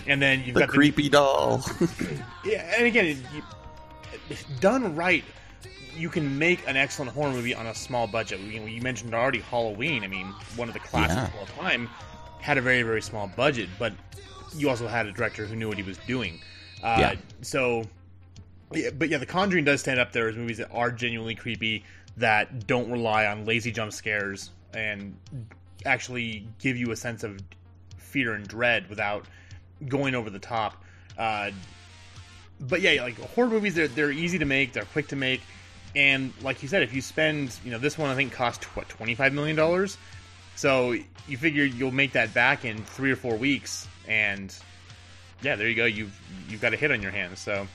and 0.06 0.20
then 0.20 0.42
you've 0.44 0.54
got 0.54 0.60
The 0.60 0.66
got 0.66 0.74
creepy 0.74 1.08
doll. 1.08 1.64
yeah, 2.44 2.74
and 2.76 2.86
again, 2.86 3.22
you, 3.34 3.42
done 4.60 4.94
right, 4.94 5.24
you 5.96 6.08
can 6.08 6.38
make 6.38 6.66
an 6.68 6.76
excellent 6.76 7.10
horror 7.12 7.32
movie 7.32 7.54
on 7.54 7.66
a 7.66 7.74
small 7.74 8.06
budget. 8.06 8.40
You, 8.40 8.80
mentioned 8.82 9.14
already 9.14 9.40
Halloween. 9.40 10.04
I 10.04 10.06
mean, 10.08 10.26
one 10.56 10.68
of 10.68 10.74
the 10.74 10.80
classics 10.80 11.14
Yeah. 11.34 11.42
of 11.42 11.48
all 11.58 11.64
time 11.64 11.88
had 12.40 12.58
a 12.58 12.60
very 12.62 12.82
very 12.82 13.02
small 13.02 13.28
budget, 13.36 13.68
but 13.78 13.92
you 14.54 14.68
also 14.68 14.86
had 14.88 15.06
a 15.06 15.12
director 15.12 15.46
who 15.46 15.56
knew 15.56 15.68
what 15.68 15.76
he 15.76 15.82
was 15.82 15.98
doing. 16.06 16.40
Uh, 16.82 16.96
Yeah. 16.98 17.14
So, 17.42 17.84
yeah, 18.72 18.90
but 18.90 19.08
yeah, 19.08 19.18
The 19.18 19.26
Conjuring 19.26 19.64
does 19.64 19.80
stand 19.80 19.98
up 20.00 20.12
there 20.12 20.28
as 20.28 20.36
movies 20.36 20.58
that 20.58 20.70
are 20.72 20.90
genuinely 20.90 21.34
creepy 21.34 21.84
that 22.16 22.66
don't 22.66 22.90
rely 22.90 23.26
on 23.26 23.44
lazy 23.44 23.72
jump 23.72 23.92
scares 23.92 24.50
and 24.74 25.16
actually 25.84 26.46
give 26.60 26.76
you 26.76 26.90
a 26.92 26.96
sense 26.96 27.24
of 27.24 27.40
fear 27.96 28.34
and 28.34 28.46
dread 28.46 28.88
without 28.88 29.24
going 29.88 30.14
over 30.14 30.30
the 30.30 30.38
top. 30.38 30.82
Uh, 31.18 31.50
but 32.60 32.80
yeah, 32.80 33.02
like 33.02 33.18
horror 33.18 33.48
movies, 33.48 33.74
they're 33.74 33.88
they're 33.88 34.12
easy 34.12 34.38
to 34.38 34.44
make, 34.44 34.72
they're 34.72 34.84
quick 34.84 35.08
to 35.08 35.16
make, 35.16 35.40
and 35.96 36.32
like 36.42 36.62
you 36.62 36.68
said, 36.68 36.82
if 36.82 36.94
you 36.94 37.00
spend, 37.00 37.56
you 37.64 37.70
know, 37.70 37.78
this 37.78 37.98
one 37.98 38.10
I 38.10 38.14
think 38.14 38.32
cost 38.32 38.64
what 38.76 38.88
twenty 38.88 39.14
five 39.14 39.32
million 39.32 39.56
dollars, 39.56 39.98
so 40.54 40.94
you 41.26 41.36
figure 41.36 41.64
you'll 41.64 41.90
make 41.90 42.12
that 42.12 42.32
back 42.34 42.64
in 42.64 42.84
three 42.84 43.10
or 43.10 43.16
four 43.16 43.36
weeks, 43.36 43.88
and 44.06 44.54
yeah, 45.42 45.56
there 45.56 45.68
you 45.68 45.74
go, 45.74 45.86
you've 45.86 46.18
you've 46.48 46.60
got 46.60 46.72
a 46.72 46.76
hit 46.76 46.92
on 46.92 47.02
your 47.02 47.10
hands. 47.10 47.40
So 47.40 47.66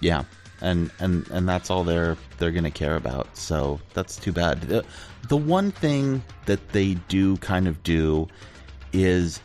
Yeah, 0.00 0.24
and 0.60 0.90
and 0.98 1.28
and 1.28 1.48
that's 1.48 1.70
all 1.70 1.84
they're 1.84 2.16
they're 2.38 2.50
gonna 2.50 2.70
care 2.70 2.96
about. 2.96 3.36
So 3.36 3.80
that's 3.94 4.16
too 4.16 4.32
bad. 4.32 4.62
The, 4.62 4.84
the 5.28 5.36
one 5.36 5.70
thing 5.70 6.22
that 6.46 6.70
they 6.70 6.94
do 7.08 7.36
kind 7.38 7.68
of 7.68 7.82
do 7.82 8.28
is 8.92 9.38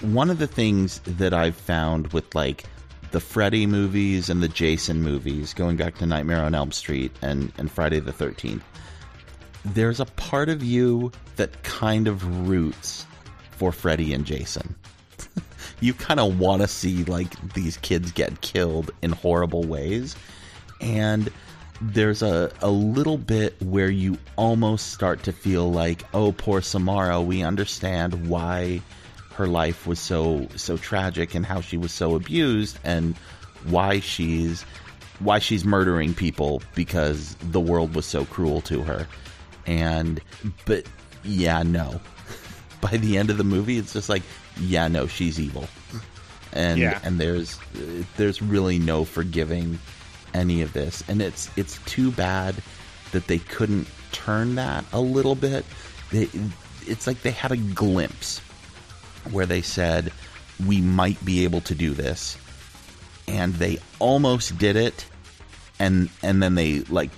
one 0.00 0.30
of 0.30 0.38
the 0.38 0.46
things 0.46 1.00
that 1.00 1.32
I've 1.32 1.56
found 1.56 2.12
with 2.12 2.34
like 2.34 2.64
the 3.10 3.20
Freddy 3.20 3.66
movies 3.66 4.28
and 4.28 4.42
the 4.42 4.48
Jason 4.48 5.02
movies, 5.02 5.54
going 5.54 5.76
back 5.76 5.96
to 5.98 6.06
Nightmare 6.06 6.42
on 6.42 6.54
Elm 6.54 6.72
Street 6.72 7.12
and 7.22 7.52
and 7.58 7.70
Friday 7.70 8.00
the 8.00 8.12
Thirteenth. 8.12 8.64
There's 9.64 9.98
a 9.98 10.04
part 10.04 10.50
of 10.50 10.62
you 10.62 11.10
that 11.36 11.62
kind 11.62 12.06
of 12.06 12.48
roots 12.48 13.06
for 13.52 13.72
Freddy 13.72 14.12
and 14.12 14.26
Jason 14.26 14.74
you 15.80 15.94
kind 15.94 16.20
of 16.20 16.38
want 16.38 16.62
to 16.62 16.68
see 16.68 17.04
like 17.04 17.54
these 17.54 17.76
kids 17.78 18.12
get 18.12 18.40
killed 18.40 18.90
in 19.02 19.12
horrible 19.12 19.64
ways 19.64 20.16
and 20.84 21.30
there's 21.80 22.22
a, 22.22 22.52
a 22.62 22.70
little 22.70 23.18
bit 23.18 23.60
where 23.60 23.90
you 23.90 24.16
almost 24.36 24.92
start 24.92 25.24
to 25.24 25.32
feel 25.32 25.72
like 25.72 26.02
oh 26.14 26.30
poor 26.32 26.60
samara 26.62 27.20
we 27.20 27.42
understand 27.42 28.28
why 28.28 28.80
her 29.34 29.46
life 29.48 29.86
was 29.86 29.98
so 29.98 30.46
so 30.54 30.76
tragic 30.76 31.34
and 31.34 31.44
how 31.44 31.60
she 31.60 31.76
was 31.76 31.90
so 31.92 32.14
abused 32.14 32.78
and 32.84 33.16
why 33.64 33.98
she's 33.98 34.62
why 35.18 35.38
she's 35.40 35.64
murdering 35.64 36.14
people 36.14 36.62
because 36.74 37.34
the 37.50 37.60
world 37.60 37.94
was 37.94 38.04
so 38.06 38.24
cruel 38.26 38.60
to 38.60 38.82
her. 38.82 39.06
And 39.66 40.20
but 40.66 40.84
yeah 41.24 41.62
no. 41.64 42.00
By 42.80 42.96
the 42.98 43.16
end 43.18 43.30
of 43.30 43.38
the 43.38 43.44
movie 43.44 43.78
it's 43.78 43.92
just 43.92 44.08
like 44.08 44.22
yeah 44.60 44.86
no 44.88 45.06
she's 45.08 45.40
evil. 45.40 45.66
And 46.52 46.78
Yeah. 46.78 47.00
and 47.02 47.18
there's 47.18 47.58
there's 48.16 48.40
really 48.40 48.78
no 48.78 49.04
forgiving 49.04 49.78
any 50.34 50.60
of 50.62 50.72
this 50.72 51.02
and 51.08 51.22
it's 51.22 51.50
it's 51.56 51.78
too 51.86 52.10
bad 52.10 52.56
that 53.12 53.26
they 53.28 53.38
couldn't 53.38 53.86
turn 54.12 54.56
that 54.56 54.84
a 54.92 55.00
little 55.00 55.34
bit. 55.34 55.64
They, 56.10 56.28
it's 56.86 57.06
like 57.06 57.22
they 57.22 57.30
had 57.30 57.52
a 57.52 57.56
glimpse 57.56 58.40
where 59.30 59.46
they 59.46 59.62
said 59.62 60.12
we 60.66 60.80
might 60.80 61.22
be 61.24 61.44
able 61.44 61.60
to 61.62 61.74
do 61.74 61.92
this 61.92 62.36
and 63.26 63.54
they 63.54 63.78
almost 63.98 64.58
did 64.58 64.76
it 64.76 65.06
and 65.78 66.10
and 66.22 66.42
then 66.42 66.54
they 66.54 66.80
like 66.80 67.10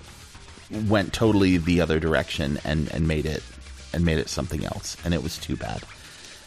went 0.88 1.12
totally 1.12 1.58
the 1.58 1.80
other 1.80 1.98
direction 1.98 2.58
and 2.64 2.90
and 2.92 3.08
made 3.08 3.26
it 3.26 3.42
and 3.92 4.04
made 4.04 4.18
it 4.18 4.28
something 4.28 4.64
else 4.64 4.96
and 5.04 5.12
it 5.12 5.22
was 5.22 5.36
too 5.38 5.56
bad 5.56 5.82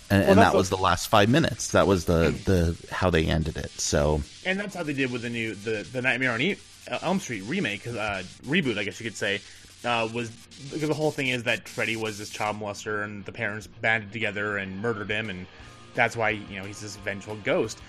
and, 0.09 0.23
and 0.23 0.39
that 0.39 0.53
was 0.53 0.69
the 0.69 0.77
last 0.77 1.07
five 1.07 1.29
minutes 1.29 1.71
that 1.71 1.87
was 1.87 2.05
the 2.05 2.33
the 2.45 2.75
how 2.93 3.09
they 3.09 3.25
ended 3.25 3.57
it 3.57 3.69
so 3.71 4.21
and 4.45 4.59
that's 4.59 4.75
how 4.75 4.83
they 4.83 4.93
did 4.93 5.11
with 5.11 5.21
the 5.21 5.29
new 5.29 5.53
the 5.55 5.87
the 5.91 6.01
Nightmare 6.01 6.31
on 6.31 6.41
E- 6.41 6.57
Elm 7.01 7.19
Street 7.19 7.41
remake, 7.41 7.85
uh, 7.87 8.23
reboot, 8.45 8.77
I 8.77 8.83
guess 8.83 8.99
you 8.99 9.03
could 9.03 9.17
say. 9.17 9.41
Uh, 9.85 10.09
was 10.13 10.29
because 10.71 10.89
the 10.89 10.93
whole 10.93 11.11
thing 11.11 11.29
is 11.29 11.43
that 11.43 11.67
Freddy 11.67 11.95
was 11.95 12.17
this 12.17 12.29
child 12.29 12.59
molester, 12.59 13.03
and 13.03 13.23
the 13.25 13.31
parents 13.31 13.67
banded 13.67 14.11
together 14.11 14.57
and 14.57 14.81
murdered 14.81 15.09
him, 15.09 15.29
and 15.29 15.45
that's 15.93 16.17
why 16.17 16.31
you 16.31 16.59
know 16.59 16.65
he's 16.65 16.81
this 16.81 16.97
vengeful 16.97 17.37
ghost. 17.43 17.79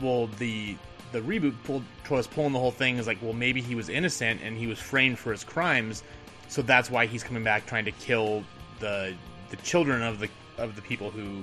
Well, 0.00 0.26
the 0.38 0.76
the 1.12 1.20
reboot 1.20 1.54
pulled 1.64 1.84
was 2.10 2.26
pulling 2.26 2.52
the 2.52 2.58
whole 2.58 2.70
thing 2.70 2.98
is 2.98 3.06
like, 3.06 3.18
well, 3.22 3.32
maybe 3.32 3.62
he 3.62 3.74
was 3.74 3.88
innocent 3.88 4.40
and 4.42 4.58
he 4.58 4.66
was 4.66 4.78
framed 4.78 5.18
for 5.18 5.32
his 5.32 5.42
crimes, 5.42 6.02
so 6.48 6.60
that's 6.60 6.90
why 6.90 7.06
he's 7.06 7.22
coming 7.22 7.44
back 7.44 7.66
trying 7.66 7.86
to 7.86 7.92
kill 7.92 8.44
the 8.80 9.14
the 9.50 9.56
children 9.56 10.02
of 10.02 10.18
the 10.18 10.28
of 10.58 10.76
the 10.76 10.82
people 10.82 11.10
who 11.10 11.42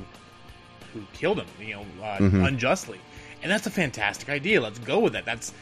who 0.95 1.03
killed 1.13 1.39
him, 1.39 1.47
you 1.59 1.75
know, 1.75 1.85
uh, 2.01 2.17
unjustly. 2.19 2.99
And 3.43 3.51
that's 3.51 3.67
a 3.67 3.69
fantastic 3.69 4.29
idea. 4.29 4.61
Let's 4.61 4.79
go 4.79 4.99
with 4.99 5.13
that. 5.13 5.25
That's 5.25 5.53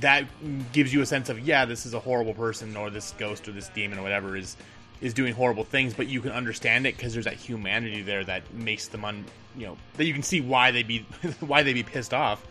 that 0.00 0.26
gives 0.72 0.92
you 0.92 1.00
a 1.00 1.06
sense 1.06 1.28
of 1.28 1.40
yeah, 1.40 1.64
this 1.64 1.86
is 1.86 1.94
a 1.94 2.00
horrible 2.00 2.34
person, 2.34 2.76
or 2.76 2.90
this 2.90 3.12
ghost, 3.18 3.48
or 3.48 3.52
this 3.52 3.68
demon, 3.70 3.98
or 3.98 4.02
whatever 4.02 4.36
is 4.36 4.56
is 5.00 5.14
doing 5.14 5.34
horrible 5.34 5.64
things. 5.64 5.94
But 5.94 6.08
you 6.08 6.20
can 6.20 6.30
understand 6.30 6.86
it 6.86 6.96
because 6.96 7.14
there's 7.14 7.24
that 7.24 7.34
humanity 7.34 8.02
there 8.02 8.22
that 8.24 8.52
makes 8.54 8.88
them 8.88 9.04
un, 9.04 9.24
you 9.56 9.66
know, 9.66 9.76
that 9.96 10.04
you 10.04 10.12
can 10.12 10.22
see 10.22 10.40
why 10.40 10.70
they 10.70 10.82
be 10.82 11.06
why 11.40 11.62
they 11.62 11.72
be 11.72 11.82
pissed 11.82 12.14
off. 12.14 12.46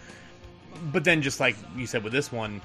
But 0.91 1.03
then, 1.03 1.21
just 1.21 1.39
like 1.39 1.55
you 1.77 1.87
said 1.87 2.03
with 2.03 2.11
this 2.11 2.31
one, 2.31 2.61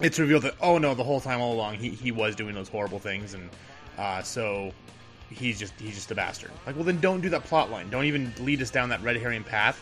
it's 0.00 0.18
revealed 0.18 0.42
that 0.42 0.54
oh 0.60 0.78
no, 0.78 0.94
the 0.94 1.04
whole 1.04 1.20
time 1.20 1.40
all 1.40 1.52
along 1.52 1.76
he 1.76 1.90
he 1.90 2.10
was 2.10 2.34
doing 2.34 2.54
those 2.54 2.68
horrible 2.68 2.98
things, 2.98 3.34
and 3.34 3.50
uh, 3.98 4.22
so 4.22 4.72
he's 5.30 5.58
just 5.58 5.72
he's 5.78 5.94
just 5.94 6.10
a 6.10 6.14
bastard. 6.14 6.50
Like, 6.66 6.76
well, 6.76 6.84
then 6.84 7.00
don't 7.00 7.20
do 7.20 7.28
that 7.30 7.44
plot 7.44 7.70
line. 7.70 7.90
Don't 7.90 8.04
even 8.04 8.32
lead 8.40 8.62
us 8.62 8.70
down 8.70 8.88
that 8.90 9.02
red 9.02 9.16
herring 9.16 9.44
path. 9.44 9.80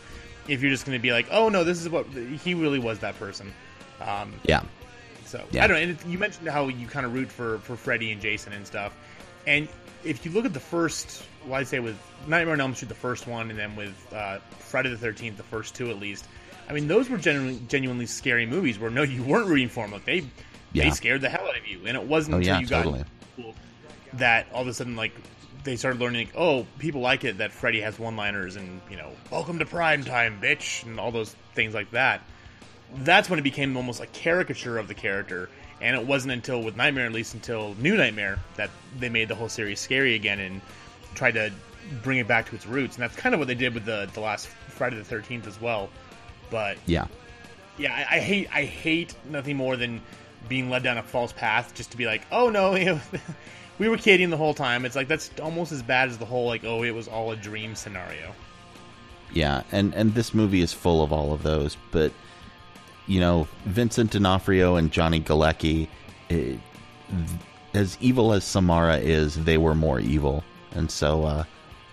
If 0.49 0.61
you're 0.61 0.71
just 0.71 0.85
going 0.87 0.99
to 0.99 1.03
be 1.03 1.13
like, 1.13 1.27
oh 1.31 1.49
no, 1.49 1.65
this 1.65 1.81
is 1.81 1.89
what 1.89 2.07
he 2.07 2.55
really 2.55 2.79
was 2.79 2.99
that 3.01 3.19
person. 3.19 3.53
Um, 4.01 4.33
yeah 4.43 4.63
so 5.25 5.43
Yeah. 5.51 5.65
I 5.65 5.67
don't 5.67 5.77
know. 5.77 5.83
And 6.05 6.13
you 6.13 6.19
mentioned 6.19 6.49
how 6.49 6.69
you 6.69 6.87
kind 6.87 7.07
of 7.07 7.15
root 7.15 7.31
for 7.31 7.59
for 7.61 7.77
Freddy 7.77 8.13
and 8.13 8.21
Jason 8.21 8.53
and 8.53 8.67
stuff. 8.67 8.95
And 9.47 9.69
if 10.05 10.25
you 10.25 10.31
look 10.33 10.45
at 10.45 10.53
the 10.53 10.61
first, 10.61 11.23
well, 11.47 11.55
I'd 11.55 11.67
say 11.67 11.81
with 11.81 11.97
Nightmare 12.27 12.53
on 12.55 12.61
Elm 12.61 12.75
Street, 12.75 12.89
the 12.91 12.95
first 12.95 13.27
one, 13.27 13.51
and 13.51 13.59
then 13.59 13.75
with 13.75 13.95
uh, 14.13 14.39
Friday 14.59 14.91
the 14.91 14.99
Thirteenth, 14.99 15.37
the 15.37 15.43
first 15.43 15.75
two 15.75 15.91
at 15.91 15.99
least. 15.99 16.27
I 16.69 16.73
mean, 16.73 16.89
those 16.89 17.09
were 17.11 17.19
genuinely 17.19 17.61
genuinely 17.69 18.07
scary 18.07 18.47
movies 18.47 18.79
where 18.79 18.91
no, 18.91 19.03
you 19.03 19.23
weren't 19.23 19.47
rooting 19.49 19.69
for 19.69 19.85
them. 19.85 19.93
Like 19.93 20.05
they 20.05 20.25
Yeah. 20.73 20.85
they 20.85 20.91
scared 20.91 21.21
the 21.23 21.29
hell 21.31 21.47
out 21.49 21.57
of 21.59 21.67
you, 21.67 21.81
and 21.87 21.97
it 21.97 22.03
wasn't 22.05 22.35
Oh, 22.35 22.39
until 22.39 22.55
yeah, 22.55 22.61
you 22.61 22.67
totally. 22.67 22.99
got 23.01 23.09
cool 23.37 23.55
that 24.15 24.47
all 24.53 24.63
of 24.63 24.69
a 24.69 24.75
sudden 24.75 24.97
like 24.97 25.13
they 25.65 25.77
started 25.77 26.01
learning 26.01 26.27
like, 26.27 26.37
oh 26.37 26.67
people 26.79 27.01
like 27.01 27.25
it 27.25 27.39
that 27.39 27.53
Freddy 27.53 27.81
has 27.81 27.99
one 27.99 28.17
liners 28.17 28.57
and 28.57 28.81
you 28.91 28.97
know 28.97 29.11
welcome 29.31 29.59
to 29.59 29.67
prime 29.67 30.05
time 30.05 30.39
bitch 30.41 30.85
and 30.85 31.01
all 31.01 31.11
those 31.11 31.35
things 31.55 31.75
like 31.75 31.91
that. 31.93 32.23
That's 32.97 33.29
when 33.29 33.39
it 33.39 33.43
became 33.43 33.77
almost 33.77 34.01
a 34.01 34.07
caricature 34.07 34.79
of 34.79 34.89
the 34.89 34.95
character 34.95 35.49
and 35.81 35.97
it 35.97 36.07
wasn't 36.07 36.33
until 36.33 36.63
with 36.63 36.77
Nightmare 36.77 37.07
at 37.07 37.13
least 37.13 37.35
until 37.35 37.75
New 37.75 37.97
Nightmare 37.97 38.39
that 38.57 38.71
they 38.99 39.09
made 39.09 39.29
the 39.29 39.35
whole 39.35 39.49
series 39.49 39.81
scary 39.81 40.15
again 40.15 40.41
and 40.41 40.61
tried 41.15 41.35
to 41.35 41.53
bring 42.03 42.19
it 42.19 42.29
back 42.29 42.49
to 42.49 42.55
its 42.55 42.67
roots. 42.67 42.97
And 42.97 43.03
that's 43.03 43.17
kind 43.17 43.35
of 43.35 43.39
what 43.39 43.49
they 43.49 43.55
did 43.55 43.75
with 43.75 43.85
the 43.85 44.09
the 44.15 44.21
last 44.21 44.47
Friday 44.47 44.97
the 44.97 45.03
13th 45.03 45.47
as 45.47 45.61
well. 45.61 45.91
But 46.51 46.79
yeah. 46.87 47.07
Yeah, 47.77 47.93
I, 47.93 48.17
I 48.17 48.21
hate 48.21 48.49
I 48.53 48.65
hate 48.65 49.15
nothing 49.29 49.57
more 49.57 49.77
than 49.77 50.01
being 50.49 50.71
led 50.71 50.83
down 50.83 50.99
a 50.99 51.03
false 51.03 51.33
path 51.33 51.75
just 51.75 51.91
to 51.93 51.97
be 51.97 52.07
like, 52.07 52.23
oh 52.31 52.51
no, 52.51 52.75
you 52.77 52.85
know, 52.85 53.01
we 53.79 53.89
were 53.89 53.97
kidding 53.97 54.31
the 54.31 54.37
whole 54.37 54.55
time. 54.55 54.85
It's 54.85 54.97
like 54.97 55.09
that's 55.09 55.31
almost 55.43 55.73
as 55.73 55.83
bad 55.83 56.09
as 56.09 56.19
the 56.19 56.25
whole 56.25 56.47
like, 56.47 56.65
oh, 56.65 56.83
it 56.83 56.93
was 56.93 57.09
all 57.09 57.31
a 57.33 57.37
dream 57.37 57.75
scenario. 57.75 58.35
Yeah, 59.33 59.63
and 59.73 59.93
and 59.95 60.15
this 60.15 60.33
movie 60.35 60.61
is 60.61 60.73
full 60.73 61.03
of 61.03 61.13
all 61.13 61.33
of 61.33 61.43
those. 61.43 61.77
But 61.91 62.13
you 63.07 63.21
know, 63.21 63.49
Vincent 63.67 64.13
D'Onofrio 64.13 64.77
and 64.77 64.91
Johnny 64.93 65.21
Galecki, 65.21 65.89
eh, 66.31 66.55
as 67.75 67.99
evil 68.01 68.33
as 68.33 68.45
Samara 68.45 68.99
is, 68.99 69.45
they 69.45 69.59
were 69.59 69.75
more 69.75 69.99
evil, 70.01 70.45
and 70.73 70.91
so 70.91 71.25
uh, 71.25 71.45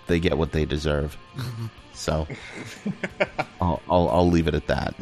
they 0.08 0.20
get 0.20 0.38
what 0.38 0.52
they 0.52 0.65
deserve. 0.65 1.17
so 1.94 2.28
I'll, 3.60 3.82
I'll 3.89 4.10
I'll 4.10 4.30
leave 4.30 4.48
it 4.48 4.54
at 4.56 4.67
that. 4.67 4.94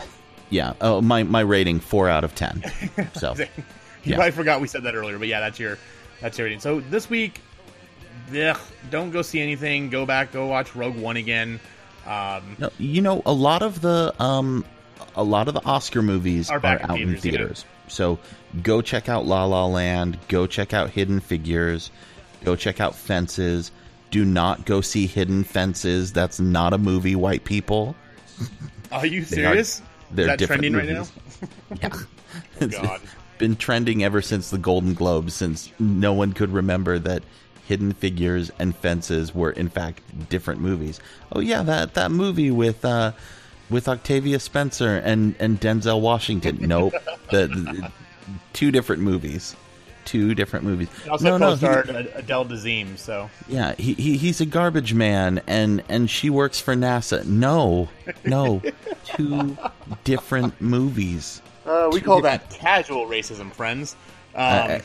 Yeah. 0.49 0.73
Oh, 0.81 1.01
my 1.01 1.23
my 1.23 1.41
rating 1.41 1.79
four 1.79 2.09
out 2.09 2.23
of 2.23 2.35
ten. 2.35 2.63
So 3.15 3.35
You 3.35 3.45
Yeah. 4.03 4.15
probably 4.15 4.31
forgot 4.31 4.61
we 4.61 4.67
said 4.67 4.83
that 4.83 4.95
earlier, 4.95 5.19
but 5.19 5.27
yeah, 5.27 5.41
that's 5.41 5.59
your 5.59 5.77
that's 6.21 6.39
rating. 6.39 6.59
So 6.59 6.79
this 6.81 7.09
week, 7.09 7.41
ugh, 8.35 8.57
don't 8.89 9.11
go 9.11 9.21
see 9.21 9.41
anything. 9.41 9.89
Go 9.89 10.05
back, 10.05 10.31
go 10.31 10.47
watch 10.47 10.75
Rogue 10.75 10.95
One 10.97 11.17
again. 11.17 11.59
Um, 12.05 12.55
No, 12.57 12.69
you 12.77 13.01
know, 13.01 13.21
a 13.25 13.33
lot 13.33 13.61
of 13.61 13.81
the 13.81 14.13
um, 14.19 14.65
a 15.15 15.23
lot 15.23 15.47
of 15.47 15.53
the 15.53 15.63
Oscar 15.65 16.01
movies 16.01 16.49
Are 16.49 16.59
are, 16.63 16.81
out 16.81 16.99
in 16.99 17.15
theaters, 17.17 17.65
yeah. 17.67 17.89
So 17.89 18.19
go 18.63 18.81
check 18.81 19.09
out 19.09 19.25
La 19.25 19.45
La 19.45 19.65
Land. 19.65 20.17
Go 20.27 20.47
check 20.47 20.73
out 20.73 20.89
Hidden 20.91 21.19
Figures. 21.19 21.91
Go 22.43 22.55
check 22.55 22.79
out 22.79 22.95
Fences. 22.95 23.71
Do 24.11 24.25
not 24.25 24.65
go 24.65 24.81
see 24.81 25.05
Hidden 25.07 25.43
Fences. 25.43 26.13
That's 26.13 26.39
not 26.39 26.73
a 26.73 26.77
movie, 26.77 27.15
white 27.15 27.43
people. 27.43 27.95
Are 28.91 29.05
you 29.05 29.23
They 29.25 29.45
are- 29.45 29.49
serious? 29.51 29.81
they're 30.11 30.31
Is 30.31 30.39
that 30.39 30.45
trending 30.47 30.73
right 30.73 30.89
now? 30.89 31.05
Yeah. 31.81 31.89
God. 32.67 33.01
been 33.39 33.55
trending 33.55 34.03
ever 34.03 34.21
since 34.21 34.51
the 34.51 34.59
Golden 34.59 34.93
Globes, 34.93 35.33
since 35.33 35.71
no 35.79 36.13
one 36.13 36.33
could 36.33 36.53
remember 36.53 36.99
that 36.99 37.23
Hidden 37.67 37.93
Figures 37.93 38.51
and 38.59 38.75
Fences 38.75 39.33
were 39.33 39.51
in 39.51 39.69
fact 39.69 40.01
different 40.29 40.61
movies. 40.61 40.99
Oh 41.31 41.39
yeah, 41.39 41.63
that 41.63 41.95
that 41.95 42.11
movie 42.11 42.51
with 42.51 42.85
uh, 42.85 43.13
with 43.69 43.87
Octavia 43.87 44.39
Spencer 44.39 44.97
and 44.97 45.35
and 45.39 45.59
Denzel 45.59 46.01
Washington. 46.01 46.57
Nope, 46.67 46.93
the, 47.31 47.47
the- 47.47 47.91
two 48.53 48.69
different 48.71 49.01
movies. 49.01 49.55
Two 50.05 50.33
different 50.33 50.65
movies. 50.65 50.87
Also 51.07 51.37
no, 51.37 51.37
no, 51.37 51.55
he- 51.55 51.65
Adele 51.67 52.45
Dazeem, 52.45 52.97
so 52.97 53.29
yeah, 53.47 53.75
he, 53.77 53.93
he 53.93 54.17
he's 54.17 54.41
a 54.41 54.45
garbage 54.45 54.93
man, 54.95 55.41
and 55.45 55.83
and 55.87 56.09
she 56.09 56.31
works 56.31 56.59
for 56.59 56.73
NASA. 56.75 57.23
No, 57.25 57.89
no, 58.25 58.61
two 59.05 59.55
different 60.03 60.59
movies. 60.59 61.41
Uh, 61.69 61.89
we 61.91 62.01
call 62.01 62.21
that 62.21 62.49
casual 62.49 63.05
racism, 63.05 63.51
friends. 63.53 63.95
Um, 64.35 64.41
Uh, 64.41 64.79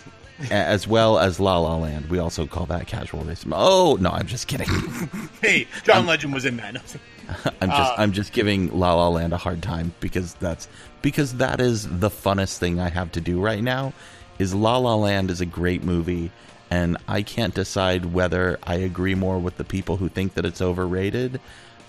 as 0.51 0.89
well 0.89 1.19
as 1.21 1.39
La 1.39 1.59
La 1.59 1.77
Land. 1.77 2.07
We 2.11 2.19
also 2.19 2.45
call 2.45 2.67
that 2.67 2.89
casual 2.89 3.21
racism. 3.23 3.53
Oh 3.55 3.97
no, 4.01 4.11
I'm 4.11 4.27
just 4.27 4.49
kidding. 4.49 4.69
hey, 5.41 5.69
John 5.85 6.07
Legend 6.07 6.35
was 6.35 6.45
in 6.45 6.57
that. 6.57 6.75
I'm 7.61 7.71
just 7.71 7.93
Uh, 7.93 7.95
I'm 7.99 8.11
just 8.13 8.33
giving 8.33 8.77
La 8.77 8.95
La 8.95 9.09
Land 9.09 9.33
a 9.33 9.37
hard 9.37 9.63
time 9.63 9.95
because 10.01 10.35
that's 10.35 10.67
because 11.03 11.35
that 11.35 11.61
is 11.61 11.87
the 12.01 12.11
funnest 12.11 12.59
thing 12.59 12.81
I 12.81 12.89
have 12.89 13.13
to 13.13 13.21
do 13.21 13.41
right 13.41 13.63
now. 13.63 13.93
Is 14.41 14.53
La 14.53 14.77
La 14.79 14.97
Land 14.97 15.31
is 15.31 15.41
a 15.41 15.47
great 15.47 15.85
movie, 15.85 16.33
and 16.69 16.97
I 17.07 17.23
can't 17.23 17.55
decide 17.55 18.07
whether 18.07 18.59
I 18.65 18.75
agree 18.75 19.15
more 19.15 19.39
with 19.39 19.57
the 19.57 19.65
people 19.65 19.99
who 19.99 20.09
think 20.09 20.35
that 20.35 20.45
it's 20.45 20.61
overrated, 20.61 21.41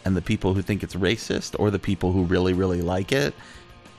and 0.05 0.15
the 0.15 0.21
people 0.21 0.53
who 0.53 0.61
think 0.61 0.83
it's 0.83 0.93
racist, 0.93 1.55
or 1.59 1.71
the 1.71 1.79
people 1.79 2.11
who 2.11 2.23
really 2.23 2.53
really 2.53 2.83
like 2.83 3.11
it. 3.11 3.33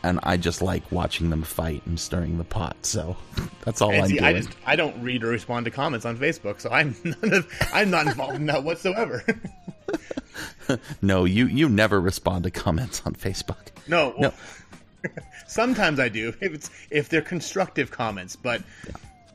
And 0.09 0.21
I 0.23 0.37
just 0.37 0.63
like 0.63 0.91
watching 0.93 1.31
them 1.31 1.43
fight 1.43 1.83
and 1.87 1.99
stirring 1.99 2.39
the 2.39 2.45
pot. 2.45 2.77
So 2.83 3.17
that's 3.65 3.83
all 3.83 3.91
And 3.93 4.03
I'm 4.03 4.09
see, 4.09 4.15
doing. 4.19 4.25
I 4.25 4.33
just 4.35 4.51
I 4.67 4.77
don't 4.77 5.03
read 5.03 5.25
or 5.25 5.29
respond 5.29 5.65
to 5.65 5.71
comments 5.71 6.07
on 6.07 6.17
Facebook, 6.17 6.61
so 6.61 6.71
I'm 6.71 6.95
none 7.05 7.33
of, 7.33 7.53
I'm 7.73 7.91
not 7.91 8.07
involved 8.07 8.37
in 8.37 8.47
that 8.47 8.65
whatsoever. 8.65 9.25
No, 11.01 11.25
you 11.25 11.47
you 11.47 11.69
never 11.69 12.01
respond 12.01 12.45
to 12.45 12.51
comments 12.51 13.01
on 13.07 13.15
Facebook. 13.15 13.69
no, 13.87 14.15
No. 14.19 14.33
sometimes 15.47 16.01
I 16.01 16.09
do 16.09 16.29
if 16.41 16.53
it's 16.53 16.71
if 16.91 17.09
they're 17.09 17.23
constructive 17.23 17.91
comments, 17.91 18.35
but 18.37 18.63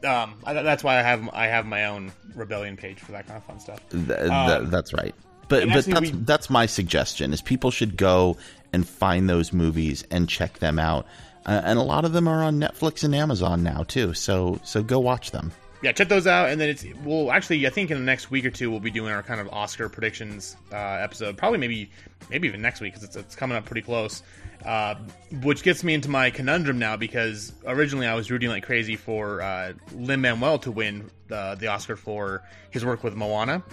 um, 0.03 0.35
I, 0.43 0.53
that's 0.53 0.83
why 0.83 0.99
I 0.99 1.01
have 1.01 1.29
I 1.33 1.47
have 1.47 1.65
my 1.65 1.85
own 1.85 2.11
rebellion 2.35 2.75
page 2.77 2.99
for 2.99 3.13
that 3.13 3.27
kind 3.27 3.37
of 3.37 3.43
fun 3.45 3.59
stuff. 3.59 3.79
Th- 3.89 4.05
th- 4.07 4.69
that's 4.69 4.93
right. 4.93 5.15
But 5.47 5.63
Um, 5.63 5.69
but 5.69 5.85
that's 5.85 6.01
we- 6.01 6.11
that's 6.11 6.49
my 6.49 6.65
suggestion 6.65 7.33
is 7.33 7.41
people 7.41 7.71
should 7.71 7.95
go 7.97 8.37
and 8.73 8.87
find 8.87 9.29
those 9.29 9.53
movies 9.53 10.03
and 10.11 10.27
check 10.29 10.59
them 10.59 10.79
out. 10.79 11.05
Uh, 11.45 11.61
and 11.63 11.79
a 11.79 11.83
lot 11.83 12.05
of 12.05 12.13
them 12.13 12.27
are 12.27 12.43
on 12.43 12.59
Netflix 12.59 13.03
and 13.03 13.15
Amazon 13.15 13.63
now 13.63 13.83
too. 13.83 14.13
So 14.13 14.59
so 14.63 14.83
go 14.83 14.99
watch 14.99 15.31
them. 15.31 15.51
Yeah, 15.81 15.91
check 15.93 16.09
those 16.09 16.27
out, 16.27 16.49
and 16.49 16.61
then 16.61 16.69
it's 16.69 16.85
well. 17.03 17.31
Actually, 17.31 17.65
I 17.65 17.71
think 17.71 17.89
in 17.89 17.97
the 17.97 18.03
next 18.03 18.29
week 18.29 18.45
or 18.45 18.51
two 18.51 18.69
we'll 18.69 18.79
be 18.79 18.91
doing 18.91 19.11
our 19.11 19.23
kind 19.23 19.41
of 19.41 19.49
Oscar 19.51 19.89
predictions 19.89 20.55
uh, 20.71 20.75
episode. 20.75 21.37
Probably 21.37 21.57
maybe 21.57 21.89
maybe 22.29 22.47
even 22.47 22.61
next 22.61 22.81
week 22.81 22.93
because 22.93 23.03
it's, 23.03 23.15
it's 23.15 23.35
coming 23.35 23.57
up 23.57 23.65
pretty 23.65 23.81
close. 23.81 24.21
Uh, 24.63 24.93
which 25.41 25.63
gets 25.63 25.83
me 25.83 25.95
into 25.95 26.07
my 26.07 26.29
conundrum 26.29 26.77
now 26.77 26.95
because 26.95 27.51
originally 27.65 28.05
I 28.05 28.13
was 28.13 28.29
rooting 28.29 28.49
like 28.49 28.63
crazy 28.63 28.95
for 28.95 29.41
uh, 29.41 29.73
Lin 29.95 30.21
Manuel 30.21 30.59
to 30.59 30.71
win 30.71 31.09
the 31.29 31.57
the 31.59 31.65
Oscar 31.65 31.95
for 31.95 32.43
his 32.69 32.85
work 32.85 33.03
with 33.03 33.15
Moana 33.15 33.63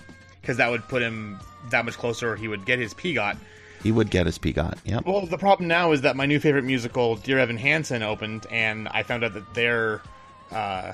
because 0.41 0.57
that 0.57 0.71
would 0.71 0.89
put 0.89 1.03
him 1.03 1.39
that 1.69 1.85
much 1.85 1.99
closer. 1.99 2.37
He 2.37 2.49
would 2.49 2.65
get 2.65 2.79
his 2.79 2.95
PEGOT. 2.95 3.37
He 3.83 3.93
would 3.93 4.11
get 4.11 4.27
his 4.27 4.39
PEGOT. 4.39 4.79
Yep. 4.85 5.07
Well, 5.07 5.25
the 5.27 5.39
problem 5.39 5.69
now 5.69 5.93
is 5.93 6.01
that 6.03 6.17
my 6.17 6.27
new 6.27 6.41
favorite 6.41 6.65
musical, 6.65 7.17
Dear 7.17 7.39
Evan 7.39 7.57
Hansen, 7.57 8.03
opened, 8.03 8.47
and 8.51 8.89
I 8.89 9.03
found 9.03 9.25
out 9.25 9.35
that 9.35 9.55
they're 9.55 10.03
uh, 10.51 10.93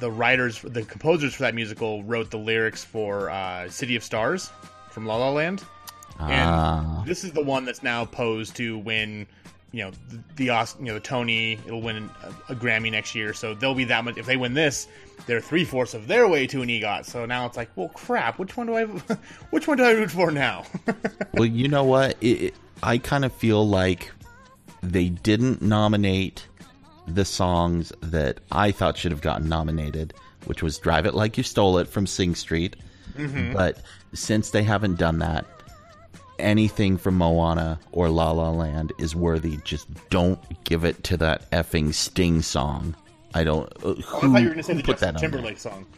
the 0.00 0.10
writers, 0.10 0.60
the 0.62 0.82
composers 0.82 1.34
for 1.34 1.42
that 1.42 1.54
musical 1.54 2.02
wrote 2.04 2.30
the 2.30 2.38
lyrics 2.38 2.82
for 2.84 3.30
uh, 3.30 3.68
City 3.68 3.96
of 3.96 4.02
Stars 4.04 4.50
from 4.90 5.06
La 5.06 5.16
La 5.16 5.30
Land, 5.30 5.62
and 6.18 6.50
Ah. 6.50 7.02
this 7.06 7.22
is 7.24 7.32
the 7.32 7.42
one 7.42 7.64
that's 7.64 7.82
now 7.82 8.04
posed 8.04 8.56
to 8.56 8.78
win. 8.78 9.26
You 9.72 9.84
know 9.84 9.90
the, 10.08 10.22
the 10.36 10.44
you 10.78 10.86
know 10.86 10.94
the 10.94 11.00
Tony. 11.00 11.54
It'll 11.66 11.82
win 11.82 12.08
a, 12.22 12.52
a 12.52 12.56
Grammy 12.56 12.90
next 12.90 13.14
year, 13.14 13.34
so 13.34 13.54
they'll 13.54 13.74
be 13.74 13.84
that 13.84 14.04
much. 14.04 14.16
If 14.16 14.26
they 14.26 14.36
win 14.36 14.54
this, 14.54 14.88
they're 15.26 15.40
three 15.40 15.64
fourths 15.64 15.94
of 15.94 16.06
their 16.06 16.28
way 16.28 16.46
to 16.46 16.62
an 16.62 16.68
EGOT. 16.68 17.04
So 17.04 17.26
now 17.26 17.46
it's 17.46 17.56
like, 17.56 17.70
well, 17.76 17.88
crap. 17.88 18.38
Which 18.38 18.56
one 18.56 18.68
do 18.68 18.76
I? 18.76 18.84
Which 19.50 19.66
one 19.66 19.76
do 19.76 19.84
I 19.84 19.92
root 19.92 20.10
for 20.10 20.30
now? 20.30 20.64
well, 21.34 21.44
you 21.44 21.68
know 21.68 21.84
what? 21.84 22.16
It, 22.20 22.42
it, 22.42 22.54
I 22.82 22.98
kind 22.98 23.24
of 23.24 23.32
feel 23.32 23.66
like 23.66 24.12
they 24.82 25.08
didn't 25.08 25.62
nominate 25.62 26.46
the 27.08 27.24
songs 27.24 27.92
that 28.00 28.40
I 28.52 28.70
thought 28.72 28.96
should 28.96 29.12
have 29.12 29.20
gotten 29.20 29.48
nominated, 29.48 30.14
which 30.44 30.62
was 30.62 30.78
"Drive 30.78 31.06
It 31.06 31.14
Like 31.14 31.36
You 31.36 31.42
Stole 31.42 31.78
It" 31.78 31.88
from 31.88 32.06
Sing 32.06 32.34
Street. 32.34 32.76
Mm-hmm. 33.16 33.52
But 33.52 33.80
since 34.12 34.50
they 34.50 34.62
haven't 34.62 34.98
done 34.98 35.18
that, 35.18 35.46
anything 36.38 36.96
from 36.96 37.16
Moana 37.16 37.78
or 37.92 38.08
La 38.08 38.30
La 38.30 38.50
Land 38.50 38.92
is 38.98 39.14
worthy. 39.14 39.58
Just 39.64 39.88
don't 40.10 40.38
give 40.64 40.84
it 40.84 41.02
to 41.04 41.16
that 41.18 41.50
effing 41.50 41.92
Sting 41.92 42.42
song. 42.42 42.94
I 43.34 43.44
don't. 43.44 43.70
Uh, 43.84 43.90
I 43.90 43.92
who, 43.92 44.02
thought 44.02 44.22
you 44.22 44.32
were 44.32 44.40
going 44.40 44.56
to 44.56 44.62
say 44.62 44.74
the 44.74 44.82
put 44.82 44.98
Justin 44.98 45.14
that? 45.14 45.20
Timberlake 45.20 45.58
song. 45.58 45.86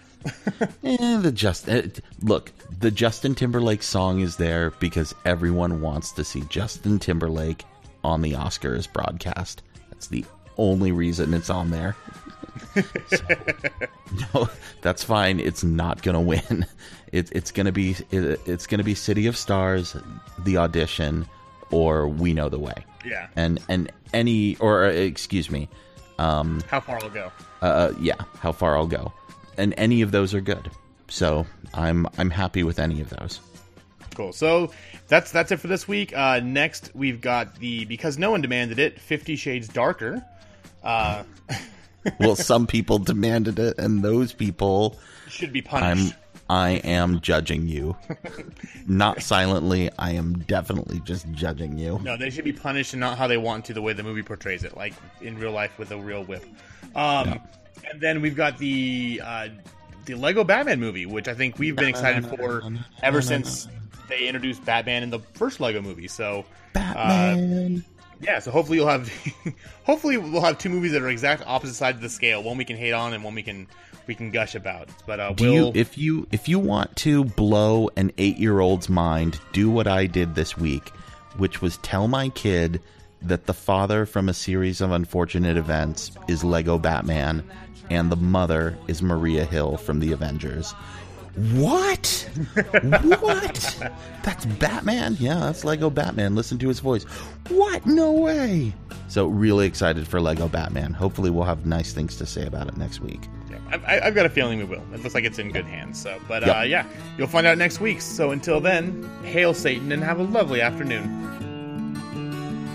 Eh, 0.83 1.19
the 1.19 1.31
just 1.31 1.69
eh, 1.69 1.83
look, 2.23 2.51
the 2.81 2.91
Justin 2.91 3.35
Timberlake 3.35 3.83
song 3.83 4.21
is 4.21 4.37
there 4.37 4.73
because 4.81 5.15
everyone 5.25 5.81
wants 5.81 6.11
to 6.13 6.25
see 6.25 6.43
Justin 6.49 6.99
Timberlake 6.99 7.65
on 8.03 8.23
the 8.23 8.33
Oscars 8.33 8.93
broadcast. 8.93 9.63
That's 9.91 10.09
the 10.09 10.25
only 10.57 10.91
reason 10.91 11.35
it's 11.35 11.51
on 11.51 11.71
there. 11.71 11.95
So, 13.09 13.25
no, 14.35 14.49
that's 14.83 15.03
fine. 15.05 15.41
It's 15.41 15.63
not 15.65 16.03
gonna 16.03 16.21
win. 16.21 16.67
It, 17.11 17.31
it's 17.33 17.53
gonna 17.53 17.73
be 17.73 17.97
it, 18.11 18.39
it's 18.45 18.67
gonna 18.67 18.85
be 18.85 18.95
City 18.95 19.29
of 19.29 19.37
Stars, 19.37 19.97
the 20.45 20.59
audition, 20.59 21.27
or 21.71 22.07
We 22.07 22.35
Know 22.35 22.51
the 22.51 22.59
Way. 22.59 22.85
Yeah. 23.03 23.29
And 23.35 23.59
and 23.71 23.91
any 24.13 24.57
or 24.57 24.85
uh, 24.85 24.91
excuse 24.91 25.51
me, 25.51 25.71
um, 26.19 26.63
How 26.69 26.81
far 26.81 26.99
I'll 27.03 27.09
go. 27.09 27.33
uh, 27.63 27.93
yeah, 27.99 28.17
how 28.41 28.53
far 28.53 28.77
I'll 28.77 28.87
go, 28.87 29.11
and 29.57 29.73
any 29.79 30.03
of 30.03 30.11
those 30.11 30.35
are 30.35 30.43
good. 30.43 30.71
So 31.09 31.47
I'm 31.73 32.07
I'm 32.19 32.29
happy 32.29 32.63
with 32.63 32.79
any 32.79 33.01
of 33.01 33.09
those. 33.09 33.41
Cool. 34.15 34.35
So 34.35 34.71
that's 35.07 35.33
that's 35.33 35.51
it 35.51 35.61
for 35.61 35.69
this 35.69 35.89
week. 35.89 36.15
Uh, 36.15 36.41
next, 36.41 36.91
we've 36.95 37.23
got 37.23 37.55
the 37.59 37.87
because 37.87 38.19
no 38.19 38.33
one 38.33 38.43
demanded 38.43 38.79
it. 38.79 39.01
Fifty 39.01 39.35
Shades 39.37 39.67
Darker. 39.67 40.23
Uh, 40.83 41.23
Well, 42.21 42.37
some 42.37 42.67
people 42.67 42.99
demanded 42.99 43.59
it, 43.59 43.79
and 43.79 44.03
those 44.03 44.33
people, 44.33 44.99
should 45.29 45.53
be 45.53 45.63
punished. 45.63 46.15
I'm. 46.15 46.21
I 46.51 46.71
am 46.71 47.21
judging 47.21 47.69
you, 47.69 47.95
not 48.87 49.21
silently. 49.23 49.91
I 49.99 50.13
am 50.13 50.39
definitely 50.39 51.01
just 51.01 51.31
judging 51.33 51.77
you. 51.77 52.01
No, 52.03 52.17
they 52.17 52.31
should 52.31 52.45
be 52.45 52.55
punished 52.55 52.95
and 52.95 53.01
not 53.01 53.19
how 53.19 53.27
they 53.27 53.37
want 53.37 53.67
to, 53.67 53.75
the 53.75 53.83
way 53.83 53.93
the 53.93 54.03
movie 54.03 54.23
portrays 54.23 54.65
it, 54.65 54.75
like 54.75 54.95
in 55.21 55.39
real 55.39 55.53
life 55.53 55.79
with 55.79 55.91
a 55.91 55.99
real 55.99 56.25
whip. 56.25 56.47
Um, 56.95 57.39
And 57.91 58.01
then 58.01 58.21
we've 58.23 58.37
got 58.37 58.59
the 58.59 59.21
uh, 59.25 59.49
the 60.07 60.15
Lego 60.15 60.45
Batman 60.45 60.81
movie, 60.81 61.07
which 61.07 61.29
I 61.29 61.35
think 61.35 61.59
we've 61.59 61.77
been 61.77 61.89
excited 61.89 62.27
for 62.27 62.63
ever 63.03 63.23
since 63.23 63.69
they 64.09 64.27
introduced 64.27 64.65
Batman 64.65 65.03
in 65.03 65.11
the 65.11 65.21
first 65.35 65.61
Lego 65.61 65.83
movie. 65.83 66.09
So 66.09 66.45
Batman. 66.73 67.85
Yeah, 68.21 68.39
so 68.39 68.51
hopefully 68.51 68.79
you'll 68.79 68.89
have 68.89 69.11
hopefully 69.85 70.17
we'll 70.17 70.41
have 70.43 70.59
two 70.59 70.69
movies 70.69 70.93
that 70.93 71.03
are 71.03 71.09
exact 71.09 71.43
opposite 71.47 71.75
sides 71.75 71.97
of 71.97 72.03
the 72.03 72.09
scale. 72.09 72.43
One 72.43 72.57
we 72.57 72.65
can 72.65 72.77
hate 72.77 72.93
on 72.93 73.13
and 73.13 73.23
one 73.23 73.35
we 73.35 73.43
can 73.43 73.67
we 74.07 74.15
can 74.15 74.31
gush 74.31 74.55
about. 74.55 74.89
But 75.07 75.21
uh, 75.21 75.33
do 75.33 75.45
we'll 75.45 75.67
you 75.67 75.73
if 75.75 75.99
you 75.99 76.27
if 76.33 76.49
you 76.49 76.59
want 76.59 76.97
to 76.97 77.25
blow 77.25 77.91
an 77.97 78.13
eight 78.19 78.39
year 78.39 78.61
old's 78.61 78.89
mind, 78.89 79.39
do 79.53 79.71
what 79.71 79.87
I 79.87 80.07
did 80.07 80.35
this 80.35 80.57
week, 80.57 80.89
which 81.37 81.63
was 81.63 81.77
tell 81.79 82.09
my 82.09 82.29
kid 82.31 82.81
that 83.23 83.47
the 83.47 83.55
father 83.55 84.07
from 84.07 84.29
a 84.29 84.35
series 84.35 84.81
of 84.81 84.93
unfortunate 84.93 85.57
events 85.57 86.13
is 86.29 86.45
Lego 86.45 86.79
Batman, 86.79 87.45
and 87.91 88.11
the 88.11 88.17
mother 88.17 88.77
is 88.87 89.03
Maria 89.03 89.45
Hill 89.45 89.77
from 89.77 90.01
the 90.01 90.13
Avengers. 90.13 90.75
What? 91.55 92.29
what? 93.21 93.79
That's 94.23 94.45
Batman? 94.47 95.17
Yeah, 95.21 95.35
that's 95.39 95.65
Lego 95.65 95.89
Batman. 95.91 96.35
Listen 96.35 96.59
to 96.59 96.69
his 96.69 96.81
voice. 96.81 97.05
What? 97.49 97.87
No 97.87 98.11
way. 98.13 98.75
So, 99.09 99.27
really 99.27 99.67
excited 99.67 100.07
for 100.07 100.21
Lego 100.21 100.49
Batman. 100.49 100.93
Hopefully, 100.93 101.31
we'll 101.31 101.45
have 101.45 101.65
nice 101.65 101.93
things 101.93 102.17
to 102.17 102.27
say 102.27 102.45
about 102.45 102.69
it 102.69 102.77
next 102.77 103.01
week. 103.01 103.21
Yeah, 103.51 103.79
I, 103.87 104.01
I've 104.01 104.15
got 104.15 104.27
a 104.27 104.29
feeling 104.29 104.59
we 104.59 104.65
will. 104.65 104.83
It 104.93 105.03
looks 105.03 105.15
like 105.15 105.25
it's 105.25 105.39
in 105.39 105.51
good 105.53 105.65
hands. 105.65 106.03
So, 106.03 106.19
but 106.29 106.45
Yep. 106.47 106.57
uh, 106.57 106.61
yeah, 106.63 106.87
you'll 107.17 107.29
find 107.29 107.47
out 107.47 107.57
next 107.57 107.81
week. 107.81 108.01
So 108.03 108.33
until 108.33 108.61
then, 108.61 109.09
hail 109.23 109.55
Satan 109.55 109.93
and 109.93 110.03
have 110.03 110.19
a 110.19 110.25
lovely 110.25 110.61
afternoon. 110.61 111.25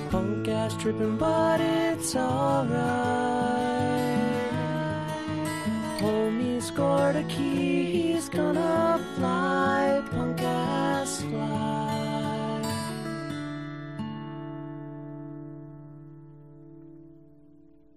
Poke 0.09 0.47
at 0.47 0.71
water's 0.71 0.81
dripping, 0.81 1.17
but 1.17 1.59
it's 1.61 2.15
alright. 2.15 3.82
Homie 6.03 6.61
scored 6.61 7.15
a 7.15 7.23
key, 7.23 7.85
he's 7.85 8.27
gonna 8.27 8.99
fly, 9.15 10.03
punk 10.11 10.41
ass 10.41 11.21
fly. 11.21 12.12